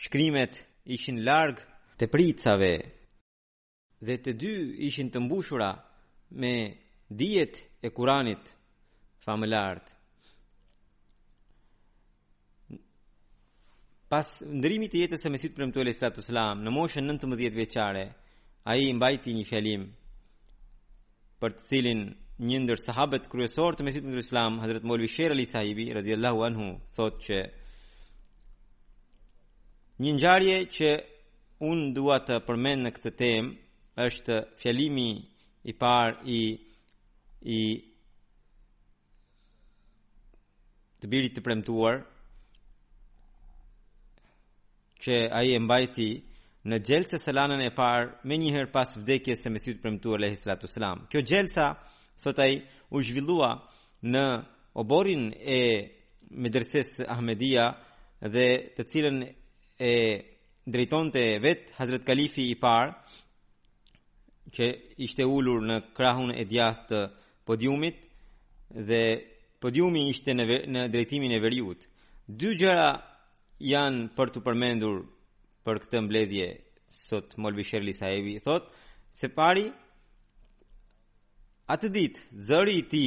[0.00, 0.58] shkrimet
[0.96, 1.62] ishin largë
[2.00, 2.70] të pritësave
[4.06, 4.50] dhe të dy
[4.88, 5.70] ishin të mbushura
[6.42, 6.50] me
[7.20, 8.50] dijet e kuranit
[9.24, 9.92] familartë.
[14.12, 14.28] Pas
[14.60, 17.56] ndërimit të jetës e mesit për mëtu e lësratu selam, në moshën në të mëdhjet
[17.62, 18.04] veqare,
[18.70, 19.88] a i mbajti një fjalim
[21.40, 22.04] për të cilin
[22.46, 25.46] një ndër sahabet kryesor të mesit për mëtu e lësratu selam, Hazret Molvi Shere Ali
[25.50, 27.36] Sahibi, radiallahu anhu, thot që
[30.04, 30.88] Një ngjarje që
[31.66, 35.10] un dua të përmend në këtë temë është fjalimi
[35.64, 36.40] i parë i
[37.56, 37.60] i
[41.00, 42.02] të birit të premtuar
[45.04, 46.08] që ai e mbajti
[46.68, 50.68] në gjelse selanën e parë me njëherë pas vdekje se mesiu të premtuar lehi sratu
[50.72, 51.66] selam kjo gjelësa,
[52.22, 52.44] thot
[52.96, 53.50] u zhvillua
[54.12, 54.26] në
[54.82, 55.62] oborin e
[56.44, 57.70] medrësis Ahmedia
[58.36, 59.20] dhe të cilën
[59.76, 60.36] e
[60.66, 62.92] drejton të vetë Hazret Kalifi i par,
[64.56, 64.68] që
[65.04, 67.00] ishte ullur në krahun e djathë të
[67.46, 67.98] podiumit,
[68.88, 69.02] dhe
[69.60, 71.84] podiumi ishte në, në drejtimin e verjut.
[72.26, 72.90] Dy gjëra
[73.60, 75.02] janë për të përmendur
[75.66, 76.48] për këtë mbledhje,
[76.86, 78.70] sot Molvi Sherli Saevi thot,
[79.10, 79.66] se pari,
[81.72, 83.06] atë ditë, zëri ti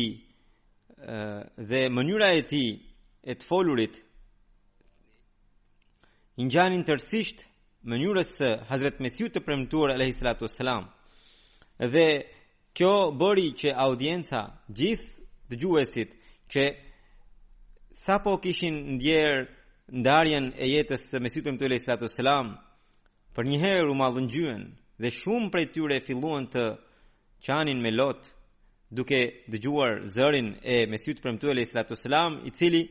[1.69, 2.63] dhe mënyra e ti
[3.23, 3.95] e të folurit
[6.39, 7.41] një gjanin tërësisht
[7.91, 10.69] mënyrës së Hazret Mesihut të premëtuar a.s.
[11.93, 12.03] dhe
[12.77, 16.05] kjo bëri që audienca gjithë dë
[16.53, 16.63] që
[18.03, 19.41] sa po kishin ndjerë
[20.01, 22.17] ndarjen e jetës së Mesiu të premëtuar a.s.
[23.35, 24.61] për njëherë u madhën gjyën
[25.01, 26.63] dhe shumë për e tyre filluan të
[27.45, 28.27] qanin me lotë
[28.97, 29.19] duke
[29.51, 31.73] dëgjuar zërin e Mesiu të premëtuar a.s.
[32.47, 32.81] i cili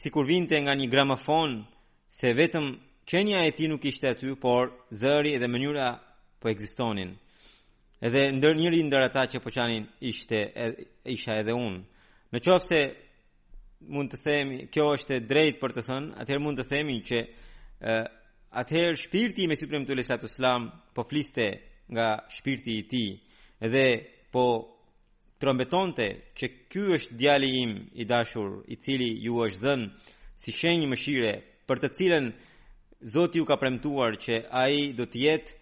[0.00, 1.50] si kur vinte nga një gramafon
[2.10, 2.74] se vetëm
[3.06, 5.88] qenja e ti nuk ishte aty, por zëri edhe mënyra
[6.42, 7.12] po ekzistonin.
[8.02, 10.38] Edhe ndër njëri ndër ata që po qanin ishte
[11.14, 11.76] isha edhe un.
[12.32, 12.80] Në qoftë se
[13.94, 18.02] mund të themi kjo është drejt për të thënë, atëherë mund të themi që uh,
[18.62, 21.46] atëherë shpirti i Mesihut Premtu Lesatu Islam po fliste
[21.94, 23.10] nga shpirti i tij
[23.72, 23.86] dhe
[24.32, 24.44] po
[25.40, 29.86] trombetonte që ky është djali im i dashur i cili ju është dhenë
[30.40, 31.32] si shenjë mëshire
[31.70, 32.30] për të cilën
[33.14, 35.54] Zoti u ka premtuar që ai do të jetë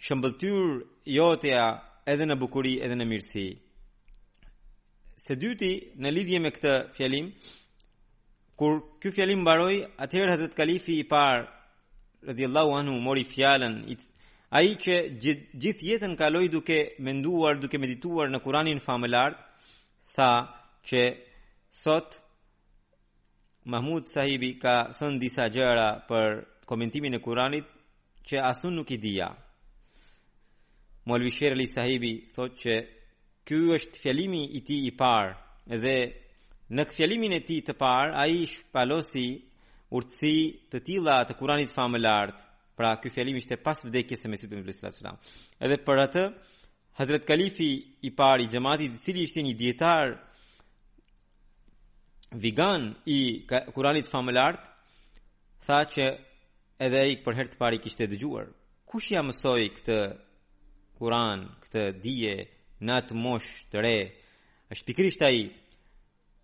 [0.00, 0.78] shëmbëtyr
[1.14, 1.64] jotja
[2.10, 3.44] edhe në bukuri edhe në mirësi.
[5.20, 7.28] Së dyti në lidhje me këtë fjalim,
[8.58, 11.44] kur ky fjalim mbaroi, atëherë Hazrat Kalifi i par
[12.28, 13.76] radiallahu anhu mori fjalën
[14.58, 14.96] ai që
[15.62, 19.36] gjithë jetën kaloi duke menduar, duke medituar në Kur'anin famëlar,
[20.16, 20.32] tha
[20.88, 21.04] që
[21.84, 22.19] sot
[23.70, 26.36] Mahmud sahibi ka thënë disa gjëra për
[26.70, 27.68] komentimin e Kuranit
[28.28, 29.28] që asun nuk i dija.
[31.06, 32.74] Mualvi Ali sahibi thot që
[33.48, 35.96] ky është fjalimi i ti i parë dhe
[36.76, 39.26] në fjalimin e ti të parë a i shpalosi
[39.96, 40.38] urtësi
[40.70, 42.44] të tila të Kuranit famë lartë.
[42.78, 45.18] Pra, ky fjalim ishte pas vdekjes së Mesutë në Vlisë Lasulam.
[45.60, 46.22] Edhe për atë,
[46.96, 50.14] Hazret Kalifi i jemaati gjemati, cili ishte një dietar
[52.30, 54.62] vigan i Kur'anit famëlart
[55.66, 56.04] tha që
[56.80, 58.46] edhe ai për herë të parë kishte dëgjuar
[58.86, 59.96] kush ia mësoi këtë
[60.98, 62.34] Kur'an këtë dije
[62.86, 63.96] nat moshë, të re
[64.72, 65.40] është pikrisht ai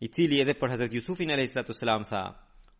[0.02, 2.22] i cili edhe për Hazrat Yusufin alayhis salam tha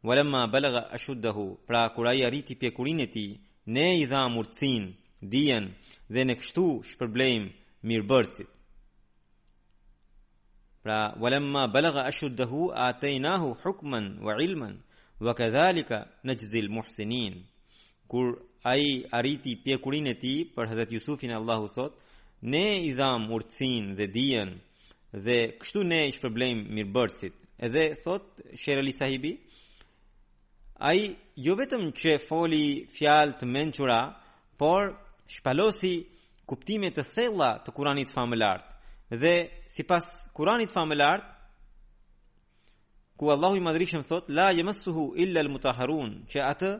[0.03, 3.33] walamma balagha ashuddahu pra kur ai arriti pjekurin e tij
[3.67, 4.85] ne i dha murcin
[5.21, 5.75] dijen
[6.13, 7.49] dhe ne kështu shpërblejmë
[7.87, 8.51] mirëbërësit
[10.87, 14.79] Pra, walamma balagha ashuddahu atainahu hukman wa ilman
[15.21, 17.43] wa kadhalika najzil muhsinin.
[18.09, 21.99] Kur ai arriti pjekurin e tij për Hazrat Yusufin Allahu thot,
[22.55, 24.53] ne i dham urtësinë dhe dijen
[25.27, 27.35] dhe kështu ne i shpërblejm mirëbërësit.
[27.67, 29.33] Edhe thot shereli Ali Sahibi,
[30.91, 31.01] ai
[31.47, 32.65] jo vetëm që foli
[32.97, 34.01] fjalë të mençura,
[34.61, 34.95] por
[35.35, 35.95] shpalosi
[36.47, 38.76] kuptime të thella të Kuranit famëlar
[39.11, 41.25] dhe si pas Kuranit familart,
[43.17, 46.71] ku Allahu i madrishëm thot, la jemësuhu illa lë mutaharun, që atë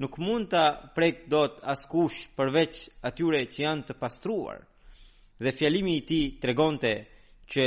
[0.00, 0.62] nuk mund të
[0.94, 4.64] prek do të askush përveç atyre që janë të pastruar.
[5.44, 6.92] Dhe fjalimi i ti tregonte
[7.52, 7.66] që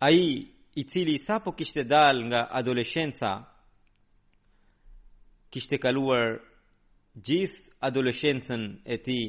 [0.00, 0.28] a i
[0.80, 3.30] i cili sa po kishte dal nga adoleshenca,
[5.52, 6.38] kishte kaluar
[7.26, 9.20] gjithë adoleshencen e ti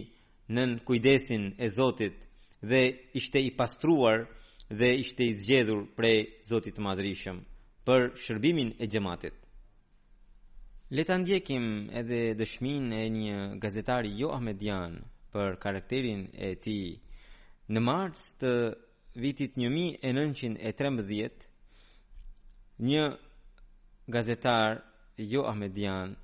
[0.54, 2.28] nën kujdesin e Zotit,
[2.62, 4.26] dhe ishte i pastruar
[4.70, 7.38] dhe ishte i zgjedhur prej Zotit të Madhritshëm
[7.88, 9.36] për shërbimin e xhamatit.
[10.96, 14.94] Le ta ndjekim edhe dëshminë e një gazetari jo ahmedian
[15.34, 17.00] për karakterin e tij.
[17.74, 18.52] Në mars të
[19.24, 21.48] vitit 1913,
[22.80, 23.04] një
[24.08, 24.72] gazetar
[25.18, 26.16] jo ahmedian,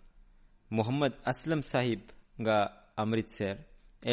[0.70, 2.02] Muhammad Aslam Sahib
[2.42, 2.58] nga
[2.96, 3.58] Amritsar,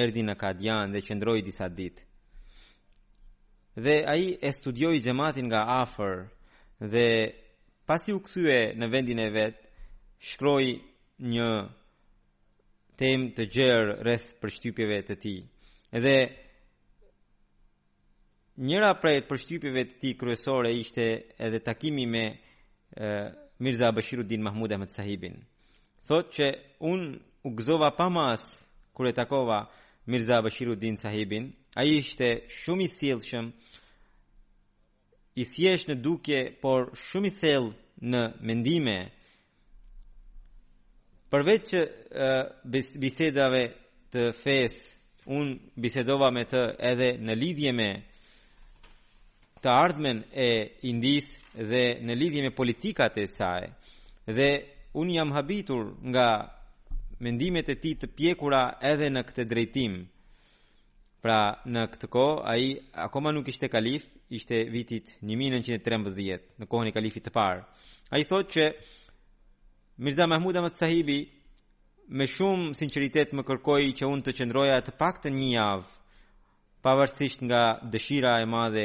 [0.03, 2.05] erdhi në Kadian dhe qëndroi disa ditë
[3.77, 6.15] dhe ai e studioi xhamatin nga afër
[6.79, 7.07] dhe
[7.87, 9.57] pasi u kthye në vendin e vet
[10.29, 10.71] shkroi
[11.35, 11.49] një
[12.99, 15.41] temë të gjerë rreth përshtypjeve të tij
[16.05, 16.17] dhe
[18.67, 21.05] njëra prej përshtypjeve të tij kryesore ishte
[21.47, 22.37] edhe takimi me e,
[23.59, 25.37] Mirza Bashiruddin Mahmud Ahmed Sahibin
[26.09, 26.47] thotë që
[26.91, 27.01] un
[27.43, 28.43] u gëzova pa mas
[28.95, 29.65] kur e takova
[30.07, 33.47] Mirza Bashiruddin Sahibin A i ishte shumë i sielëshëm,
[35.43, 37.73] i sjesht në duke, por shumë i thellë
[38.13, 38.21] në
[38.51, 38.95] mendime.
[41.35, 41.81] Përveç që
[43.03, 43.65] bisedave
[44.15, 44.77] të fes,
[45.39, 46.63] unë bisedova me të
[46.93, 47.89] edhe në lidhje me
[49.65, 50.49] të ardhmen e
[50.95, 51.33] indis
[51.73, 53.65] dhe në lidhje me politikat e saj.
[54.39, 54.49] Dhe
[55.03, 56.29] unë jam habitur nga
[57.27, 58.63] mendimet e ti të pjekura
[58.95, 60.03] edhe në këtë drejtimë.
[61.25, 62.65] Pra në këtë kohë ai
[63.07, 67.63] akoma nuk ishte kalif, ishte vitit 1913 në kohën e kalifit të parë.
[68.13, 68.67] Ai thotë që
[70.05, 71.17] Mirza Mahmud Ahmad Sahibi
[72.19, 75.89] me shumë sinqeritet më kërkoi që unë të qëndroja të paktën një javë
[76.85, 77.63] pavarësisht nga
[77.95, 78.85] dëshira e madhe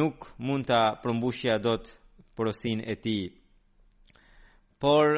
[0.00, 1.92] nuk mund ta përmbushja dot
[2.36, 3.28] porosin e tij.
[4.80, 5.12] Por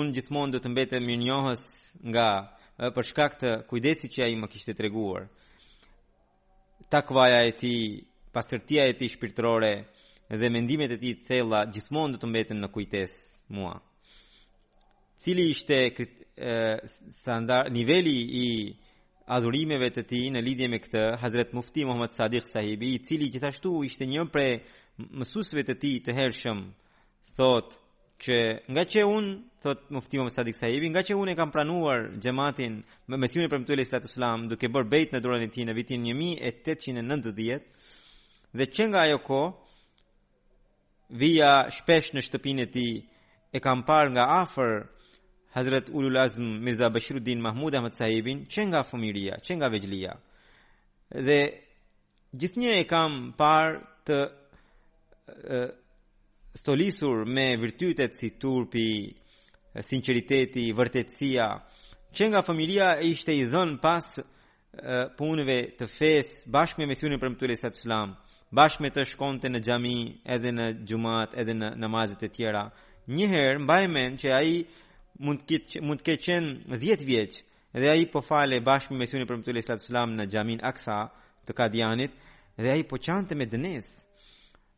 [0.00, 1.68] unë gjithmonë do të mbetem një njohës
[2.10, 2.28] nga
[2.76, 5.28] për shkak të kujdesit që ai më kishte treguar.
[6.92, 7.86] Takvaja e tij,
[8.34, 9.72] pastërtia e tij shpirtërore
[10.40, 13.20] dhe mendimet e tij të thella gjithmonë do të mbeten në kujtesë
[13.56, 13.76] mua.
[15.22, 16.06] Cili ishte kri,
[16.48, 16.52] e,
[17.20, 18.48] standard niveli i
[19.34, 23.72] adhurimeve të tij në lidhje me këtë, Hazrat Mufti Muhammad Sadiq Sahibi, i cili gjithashtu
[23.88, 24.60] ishte një prej
[25.16, 26.58] mësuesve të tij të hershëm,
[27.36, 27.74] thotë
[28.24, 28.36] që
[28.72, 32.78] nga që unë, thot muftima me sadik sahibi, nga që unë e kam pranuar gjematin
[33.10, 36.04] me mesionin për mëtuile sëllatu sëlam duke bërë bejt në dorën e ti në vitin
[36.14, 37.66] 1890
[38.56, 39.40] dhe që nga ajo ko
[41.20, 42.86] vija shpesh në shtëpin e ti
[43.56, 44.70] e kam par nga afer
[45.56, 50.14] Hazret Ulul Azm Mirza Bashiruddin Mahmud Ahmed sahibin që nga fëmiria, që nga vejlia
[51.28, 51.40] dhe
[52.38, 54.18] gjithë një e kam par të
[56.56, 59.12] stolisur me virtytet si turpi,
[59.84, 61.48] sinceriteti, vërtetësia,
[62.16, 64.06] që nga familia ishte i dhënë pas
[65.18, 68.14] punëve të fes bashkë me misionin për mëtulli së të slam,
[68.56, 69.96] bashkë me të shkonte në gjami,
[70.36, 72.64] edhe në gjumat, edhe në namazit e tjera.
[73.16, 74.58] Njëherë, mbajmen që aji
[75.24, 77.44] mund, të mund ke qenë dhjetë vjeqë,
[77.76, 81.00] dhe aji po fale bashkë me misionin për mëtulli së të slam në gjamin Aksa
[81.46, 82.16] të Kadianit,
[82.56, 84.05] dhe aji po qante me dënesë.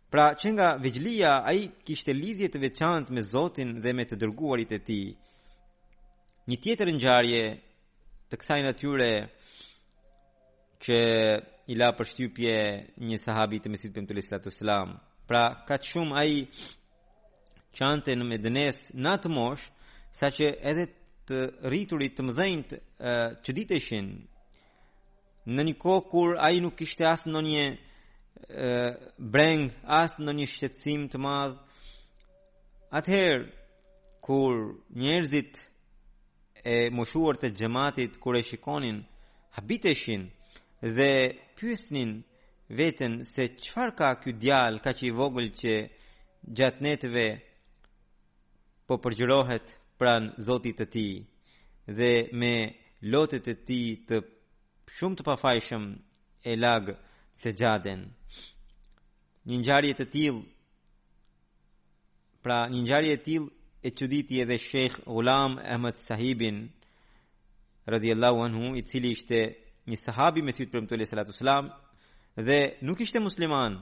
[0.09, 4.17] Pra që nga vigjlia a i kishte lidhje të veçant me Zotin dhe me të
[4.23, 5.01] dërguarit e ti.
[6.49, 7.43] Një tjetër njarje
[8.33, 9.09] të kësaj natyre
[10.85, 11.01] që
[11.73, 12.55] i la për shtypje
[13.11, 14.95] një sahabi të mesit për më të të selam.
[15.29, 16.41] Pra ka që shumë a i
[17.77, 19.67] qante në medenes në të mosh,
[20.11, 20.87] sa që edhe
[21.29, 22.73] të rriturit të mëdhenjt
[23.45, 24.09] që diteshin
[25.53, 27.67] në një kohë kur a i nuk ishte asë në një
[29.17, 31.57] breng as në një shqetësim të madh
[32.99, 33.43] atëherë
[34.25, 34.59] kur
[34.99, 35.55] njerëzit
[36.65, 38.99] e moshuar të gjematit kur e shikonin
[39.59, 40.29] habiteshin
[40.97, 41.11] dhe
[41.59, 42.19] pyesnin
[42.79, 45.75] veten se çfarë ka ky djal kaq i vogël që
[46.57, 47.27] gjatë netëve
[48.87, 49.67] po përgjërohet
[50.01, 51.15] pran Zotit të Tij
[51.99, 52.55] dhe me
[53.13, 54.17] lotet e tij të
[54.97, 55.85] shumë të pafajshëm
[56.53, 56.95] e lagë
[57.39, 58.03] se gjaden.
[59.47, 60.41] Një njarje të tilë,
[62.43, 63.47] pra një njarje të tilë
[63.87, 66.65] e që diti edhe Shekh Ghulam Ahmed Sahibin,
[67.87, 69.39] radiallahu anhu, i cili ishte
[69.87, 71.71] një sahabi me sytë për e salatu salam,
[72.37, 73.79] dhe nuk ishte musliman,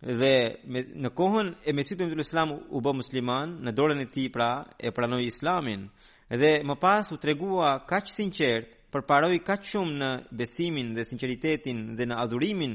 [0.00, 0.32] dhe
[0.64, 4.00] me, në kohën e me sytë për më tëllë salam u bë musliman, në dorën
[4.02, 4.50] e ti pra
[4.80, 5.84] e pranoj islamin,
[6.32, 12.04] dhe më pas u tregua kaq sinqert përparoi kaq shumë në besimin dhe sinqeritetin dhe
[12.08, 12.74] në adhurimin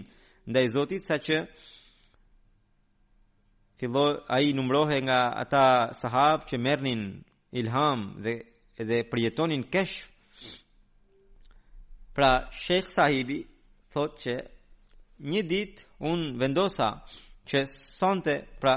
[0.50, 1.36] ndaj Zotit sa që
[3.80, 5.66] fillo a i numrohe nga ata
[6.02, 7.04] sahab që merrnin
[7.62, 8.34] ilham dhe,
[8.90, 9.98] dhe përjetonin kesh
[12.16, 12.32] pra
[12.66, 13.40] shekh sahibi
[13.94, 14.34] thot që
[15.32, 15.76] një dit
[16.12, 16.90] unë vendosa
[17.50, 17.60] që
[18.00, 18.76] sante pra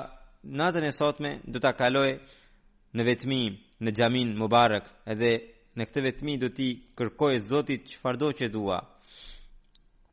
[0.58, 2.10] natën e sotme do ta kaloj
[2.96, 3.40] në vetmi
[3.82, 5.32] në gjamin më barëk edhe
[5.76, 6.68] në këtë vetmi do t'i
[6.98, 8.78] kërkoj zotit që fardo që dua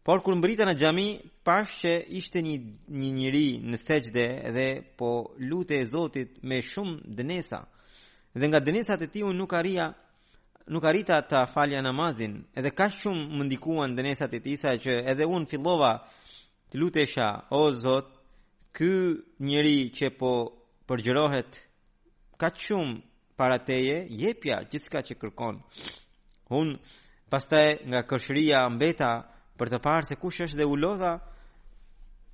[0.03, 1.07] Por kur mbrita në gjami,
[1.43, 2.53] pash që ishte një,
[3.01, 4.25] një njëri në seqde
[4.55, 5.09] dhe po
[5.49, 7.59] lute e zotit me shumë dënesa.
[8.39, 9.53] Dhe nga dënesat e ti unë nuk,
[10.73, 12.37] nuk arita ta falja namazin.
[12.55, 15.93] Edhe ka shumë më ndikuan dënesat e ti sa që edhe unë fillova
[16.71, 18.07] të lute sha, o zot,
[18.71, 20.31] kë njëri që po
[20.87, 21.51] përgjërohet
[22.39, 23.01] ka shumë
[23.37, 25.55] para teje, jepja gjithçka që kërkon.
[26.59, 26.75] Unë
[27.31, 29.11] pastaj nga kërshëria mbeta
[29.59, 31.17] për të parë se kush është dhe u lodha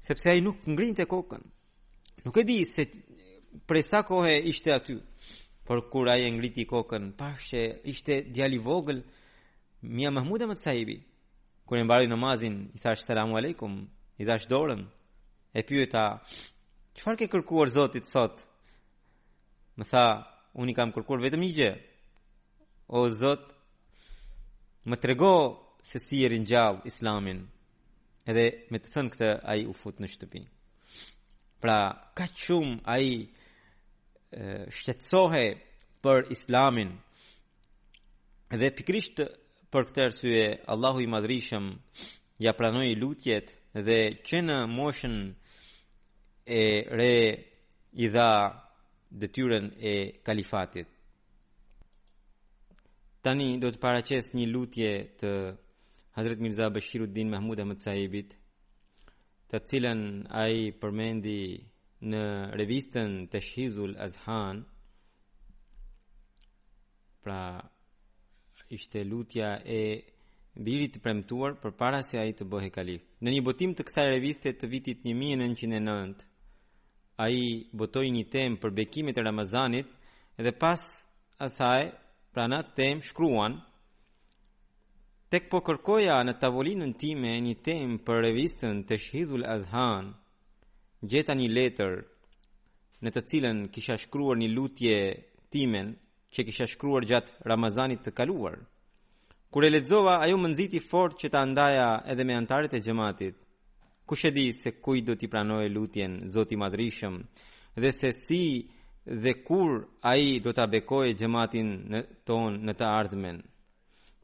[0.05, 1.41] sepse ai nuk ngrinte kokën.
[2.27, 2.85] Nuk e di se
[3.67, 4.99] prej sa kohë ishte aty.
[5.65, 9.01] Por kur ai ngriti kokën, pashë ishte djali i vogël,
[9.85, 10.95] Mia Mahmud Ahmed Saibi,
[11.65, 13.83] kur e mbaroi namazin, i thash selam aleikum,
[14.19, 14.83] i thash dorën.
[15.57, 16.21] E pyeta,
[16.95, 18.35] "Çfarë ke kërkuar Zotit sot?"
[19.77, 20.05] Më tha,
[20.55, 21.73] "Unë kam kërkuar vetëm një gjë."
[22.97, 23.41] O Zot,
[24.89, 27.39] më tregoj se si e rinjall islamin
[28.31, 30.39] edhe me të thënë këtë ai u fut në shtëpi
[31.61, 31.77] pra
[32.17, 33.07] ka qum ai
[34.77, 35.45] shqetësohe
[36.05, 36.89] për islamin
[38.55, 39.21] edhe pikrisht
[39.75, 40.41] për këtë arsye
[40.73, 41.65] Allahu i madhrishëm
[42.43, 43.53] ja pranoi lutjet
[43.89, 45.15] dhe që në moshën
[46.61, 46.63] e
[46.99, 47.13] re
[48.05, 48.31] i dha
[49.21, 49.93] detyrën e
[50.25, 50.89] kalifatit.
[53.23, 55.31] Tani do të paraqes një lutje të
[56.15, 58.35] Hazret Mirza Bashiruddin Mahmud Ahmed Sahibit,
[59.51, 60.03] të cilën
[60.41, 61.33] a i përmendi
[62.13, 62.21] në
[62.61, 64.61] revistën të shizul Azhan,
[67.25, 67.41] pra
[68.79, 69.49] ishte lutja
[69.79, 69.81] e
[70.65, 73.03] birit të premtuar për para se a i të bëhe kalif.
[73.19, 76.15] Në një botim të kësaj reviste të vitit 1909,
[77.23, 77.45] a i
[77.81, 79.91] botoj një tem për bekimit e Ramazanit
[80.39, 80.87] edhe pas
[81.49, 81.89] asaj
[82.35, 83.59] pra na tem shkruan,
[85.33, 90.11] Tek po kërkoja në tavolinën time një tem për revistën të shhidhul adhan,
[91.13, 91.95] gjeta një letër
[93.05, 94.99] në të cilën kisha shkruar një lutje
[95.55, 95.89] timen
[96.35, 98.59] që kisha shkruar gjatë Ramazanit të kaluar.
[99.49, 103.35] Kur e ledzova, ajo më nziti fort që ta ndaja edhe me antarët e gjematit,
[104.05, 107.17] ku shedi se kuj do t'i pranoj lutjen Zoti Madrishëm
[107.81, 108.43] dhe se si
[109.25, 109.81] dhe kur
[110.13, 113.43] aji do t'a bekoj gjematin në tonë në të ardhmenë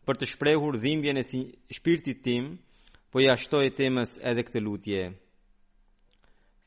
[0.09, 1.39] për të shprehur dhimbjen e si
[1.77, 2.47] shpirtit tim,
[3.11, 5.03] po ja shtoj temës edhe këtë lutje.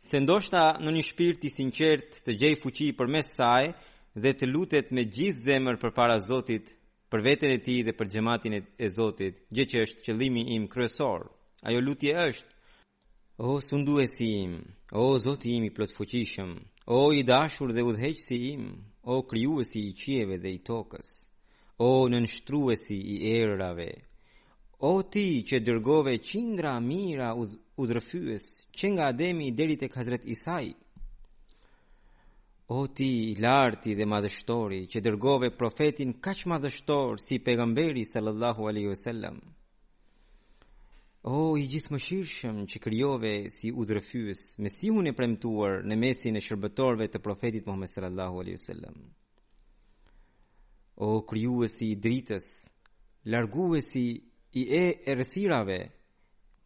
[0.04, 3.64] Se ndoshta në një shpirt i sinqert të gjej fuqi për mes saj
[4.26, 6.70] dhe të lutet me gjithë zemër për para Zotit,
[7.10, 11.26] për vetën e ti dhe për gjematin e Zotit, gje që është qëllimi im kryesor.
[11.66, 12.54] Ajo lutje është,
[13.48, 14.54] o sundu e si im,
[14.92, 16.50] o Zoti im i plot fuqishëm,
[16.86, 18.66] o i dashur dhe udheqë si im,
[19.08, 21.08] o kryu e si i qieve dhe i tokës
[21.82, 23.88] o në nështruesi i erërave.
[24.86, 28.44] O ti që dërgove qindra mira udrëfyës,
[28.78, 30.68] që nga ademi deri e kazret isaj.
[32.74, 38.92] O ti i larti dhe madhështori që dërgove profetin kaq madhështor si pegamberi sallallahu aleyhi
[38.92, 39.36] wasallam.
[41.24, 46.40] O i gjithë më shirëshëm që kryove si si mesihun e premtuar në mesin e
[46.46, 48.96] shërbetorve të profetit Muhammed sallallahu aleyhi wasallam.
[50.96, 52.44] O kryuesi i dritës,
[53.26, 54.04] larguesi
[54.54, 55.78] i e erësirave,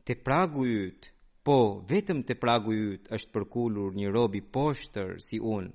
[0.05, 1.15] të pragu jytë,
[1.49, 1.57] po
[1.89, 5.73] vetëm të pragu jytë është përkullur një robi poshtër si unë,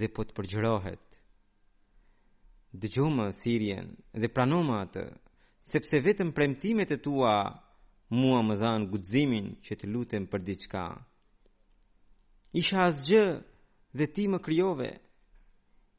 [0.00, 1.02] dhe po të përgjërohet.
[2.80, 5.04] Dëgjoma thirjen dhe pranoma atë,
[5.68, 7.34] sepse vetëm premtimet e tua
[8.20, 10.86] mua më dhanë gudzimin që të lutem për diçka.
[12.62, 13.26] Isha asgjë
[13.98, 14.90] dhe ti më kryove,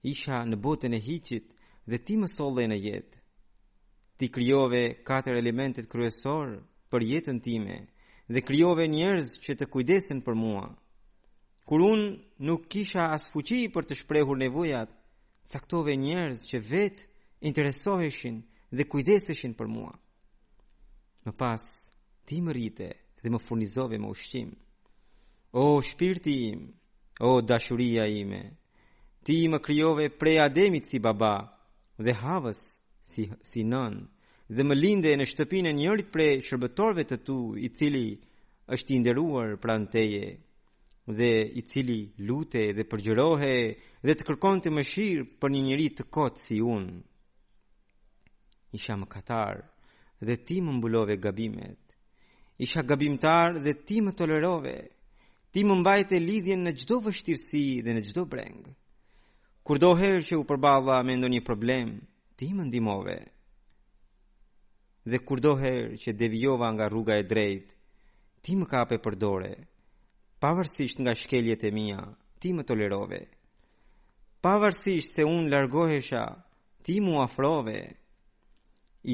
[0.09, 1.45] isha në botën e hiqit
[1.89, 3.17] dhe ti më solle në jetë.
[4.21, 6.47] Ti kryove katër elementet kryesor
[6.91, 7.77] për jetën time
[8.33, 10.65] dhe kryove njerëz që të kujdesin për mua.
[11.67, 12.09] Kur unë
[12.47, 14.91] nuk kisha as fuqi për të shprehur nevojat,
[15.51, 17.03] caktove njerëz që vetë
[17.49, 18.37] interesoheshin
[18.75, 19.95] dhe kujdeseshin për mua.
[21.25, 21.63] Më pas,
[22.29, 22.89] ti më rrite
[23.23, 24.49] dhe më furnizove më ushqim.
[25.61, 26.61] O shpirti im,
[27.29, 28.41] o dashuria ime,
[29.25, 31.33] ti më kryove prej Ademit si baba
[32.05, 32.59] dhe Havës
[33.11, 33.95] si, si nën
[34.55, 38.05] dhe më linde në shtëpinë njërit prej shërbetorve të tu i cili
[38.75, 40.25] është i nderuar pranë teje
[41.17, 41.97] dhe i cili
[42.27, 43.55] lute dhe përgjërohe
[44.05, 46.93] dhe të kërkon të mëshirë për një njërit të kotë si unë.
[48.77, 49.55] Isha më katar
[50.25, 51.81] dhe ti më mbulove gabimet.
[52.65, 54.75] Isha gabimtar dhe ti më tolerove.
[55.51, 58.73] Ti më mbajte lidhjen në gjdo vështirësi dhe në gjdo brengë.
[59.65, 61.87] Kur do herë që u përbadha me ndonjë problem,
[62.37, 63.15] ti më ndimove.
[65.09, 67.73] Dhe kur do herë që devijova nga rruga e drejtë,
[68.45, 69.49] ti më kape përdore.
[69.57, 69.67] dore.
[70.41, 71.97] Pavarësisht nga shkeljet e mia,
[72.39, 73.21] ti më tolerove.
[74.45, 76.23] Pavarësisht se unë largohesha,
[76.85, 77.79] ti mu afrove.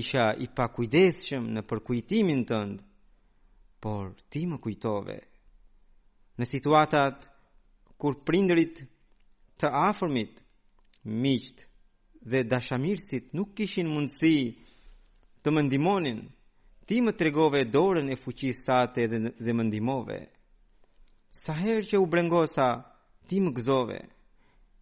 [0.01, 2.77] Isha i pakujdeshëm në përkujtimin tënd,
[3.81, 5.17] por ti më kujtove.
[6.37, 7.29] Në situatat
[7.99, 8.81] kur prindrit
[9.61, 10.39] të afërmit,
[11.23, 11.59] miqt
[12.31, 14.37] dhe dashamirësit nuk kishin mundësi
[15.45, 16.21] të më ndihmonin.
[16.87, 20.19] Ti më tregove dorën e fuqisë sate dhe, dhe më ndihmove.
[21.43, 22.67] Sa herë që u brengosa,
[23.27, 23.99] ti më gëzove.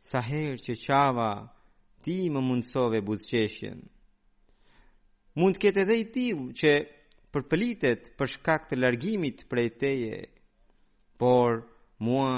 [0.09, 1.31] Sa herë që qava,
[2.03, 3.79] ti më mundësove buzqeshjen.
[5.39, 6.71] Mund kete dhe i tilë që
[7.35, 10.17] përpëlitet për shkak të largimit prej teje,
[11.21, 11.51] por
[12.05, 12.33] mua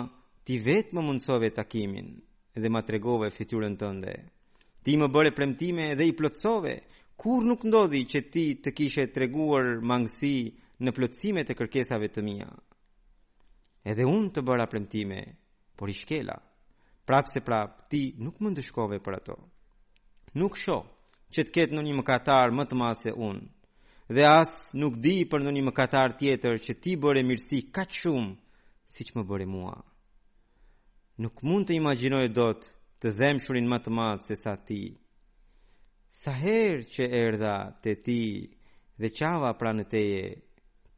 [0.46, 2.10] ti vetë më mundësove takimin
[2.60, 4.14] dhe ma tregove fityrën tënde.
[4.84, 6.74] Ti më bëre premtime dhe i plotësove,
[7.16, 10.34] kur nuk ndodhi që ti të kishe treguar mangësi
[10.82, 12.50] në plotësimet e kërkesave të mia.
[13.86, 15.20] Edhe unë të bëra premtime,
[15.78, 16.38] por i shkela.
[17.06, 19.36] Prapë se prapë, ti nuk më ndëshkove për ato.
[20.42, 20.80] Nuk sho
[21.34, 23.44] që të ketë në një mëkatar më të masë e unë,
[24.16, 28.36] dhe asë nuk di për në një mëkatar tjetër që ti bëre mirësi ka shumë
[28.92, 29.78] si që më bëre mua
[31.22, 32.64] nuk mund të imaginoj dot
[33.04, 34.82] të dhem shurin më të madhë se sa ti.
[36.22, 37.54] Sa herë që erda
[37.84, 38.22] të ti
[39.02, 40.24] dhe qava pra në teje,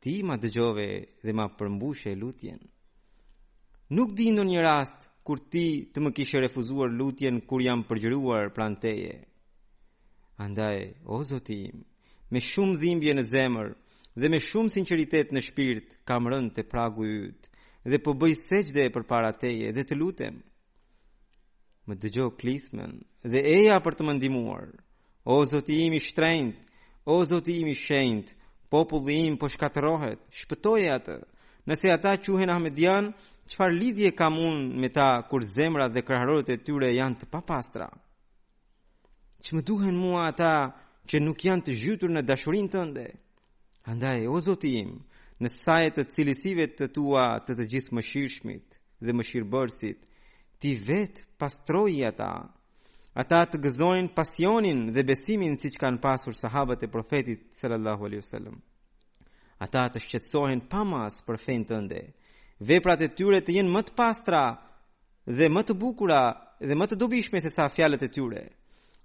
[0.02, 0.88] ti ma dëgjove
[1.24, 2.62] dhe ma përmbushe lutjen.
[3.98, 8.46] Nuk di ndonjë një rast kur ti të më kishe refuzuar lutjen kur jam përgjëruar
[8.56, 9.14] pra në teje.
[10.46, 10.78] Andaj,
[11.14, 11.84] o zotim,
[12.32, 13.68] me shumë dhimbje në zemër
[14.22, 17.52] dhe me shumë sinceritet në shpirt kam rënd të pragu jytë
[17.92, 20.36] dhe po bëj seqde e për para teje dhe të lutem.
[21.88, 24.68] Më dëgjo klithmen dhe eja për të më
[25.24, 26.60] O zoti imi shtrejnët,
[27.08, 28.34] o zoti imi shenjët,
[28.70, 31.16] populli im po shkatërohet, shpëtoje atë.
[31.64, 33.06] Nëse ata quhen Ahmedian,
[33.48, 37.88] qëfar lidhje kam unë me ta kur zemrat dhe kërharorët e tyre janë të papastra?
[39.44, 40.54] Që më duhen mua ata
[41.08, 43.08] që nuk janë të gjytur në dashurin të ndë?
[43.96, 45.00] Andaj, o zoti imë,
[45.44, 50.04] në sajë të cilësive të tua të të gjithë mëshirshmit dhe mëshirbërësit,
[50.62, 52.30] ti vetë pastroji ata.
[53.24, 58.22] Ata të gëzojnë pasionin dhe besimin si që kanë pasur sahabët e profetit sallallahu alaihi
[58.24, 58.56] wasallam.
[59.64, 62.02] Ata të shqetësohen pa mas për fenë të ndë.
[62.70, 64.42] Veprat e tyre të jenë më të pastra
[65.38, 66.24] dhe më të bukura
[66.68, 68.44] dhe më të dobishme se sa fjalët e tyre.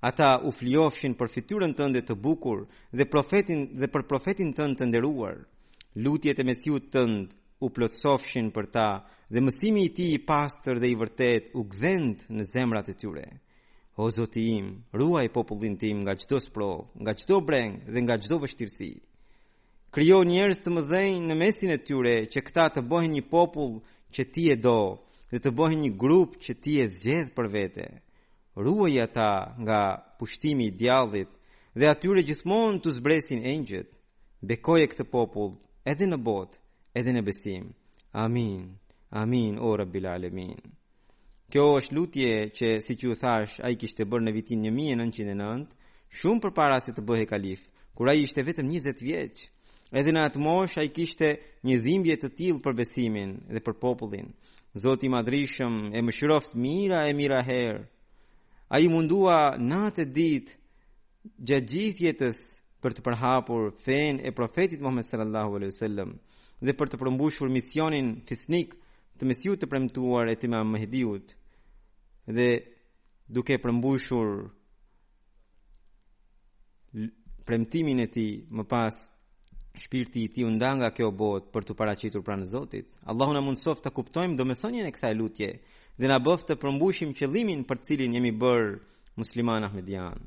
[0.09, 2.65] Ata u fliofshin për fytyrën tënde të bukur
[2.97, 5.39] dhe profetin dhe për profetin tënd të nderuar.
[5.45, 5.57] Të
[6.03, 7.33] lutjet e mesiut tënd
[7.65, 8.87] u plotsofshin për ta
[9.33, 13.27] dhe mësimi i ti i pastër dhe i vërtet u gdhend në zemrat e tyre.
[13.99, 18.37] O Zoti im, ruaj popullin tim nga çdo spro, nga çdo breng dhe nga çdo
[18.45, 18.93] vështirësi.
[19.91, 23.75] Krijo njerëz të mëdhenj në mesin e tyre që këta të bëhen një popull
[24.15, 24.79] që ti e do
[25.33, 27.87] dhe të bëhen një grup që ti e zgjedh për vete.
[28.65, 29.31] Ruaj ata
[29.65, 29.81] nga
[30.19, 31.31] pushtimi i djallit
[31.79, 33.89] dhe atyre gjithmonë të zbresin engjët.
[34.49, 35.51] Bekoje këtë popull
[35.85, 36.57] edhe në bot,
[36.95, 37.69] edhe në besim.
[38.13, 38.69] Amin,
[39.11, 40.57] amin, o Rabbil Alemin.
[41.51, 44.65] Kjo është lutje që, si që u thash, a i kishtë të bërë në vitin
[44.69, 45.67] 1909,
[46.13, 47.63] shumë për para se të bëhe kalif,
[47.97, 49.49] kura i ishte vetëm 20 vjeqë.
[49.97, 53.79] Edhe në atë mosh, a i kishte një dhimbje të tilë për besimin dhe për
[53.81, 54.35] popullin.
[54.77, 57.87] Zoti madrishëm e më shiroft mira e mira herë.
[58.69, 65.57] A i mundua natë e ditë gjithjetës për të përhapur fen e profetit Muhammed sallallahu
[65.59, 66.11] alaihi wasallam
[66.67, 68.77] dhe për të përmbushur misionin fisnik
[69.19, 71.35] të mesjut të premtuar e të ima mëhediut
[72.39, 72.49] dhe
[73.35, 74.29] duke përmbushur
[77.49, 78.95] premtimin e ti më pas
[79.83, 83.83] shpirti i ti undanga nga kjo bot për të paracitur pranë zotit Allahu në mundësof
[83.83, 85.51] të kuptojmë do me thonjën e kësa e lutje
[85.99, 88.73] dhe në bëftë të përmbushim qëllimin për cilin jemi bërë
[89.23, 90.27] musliman Ahmedian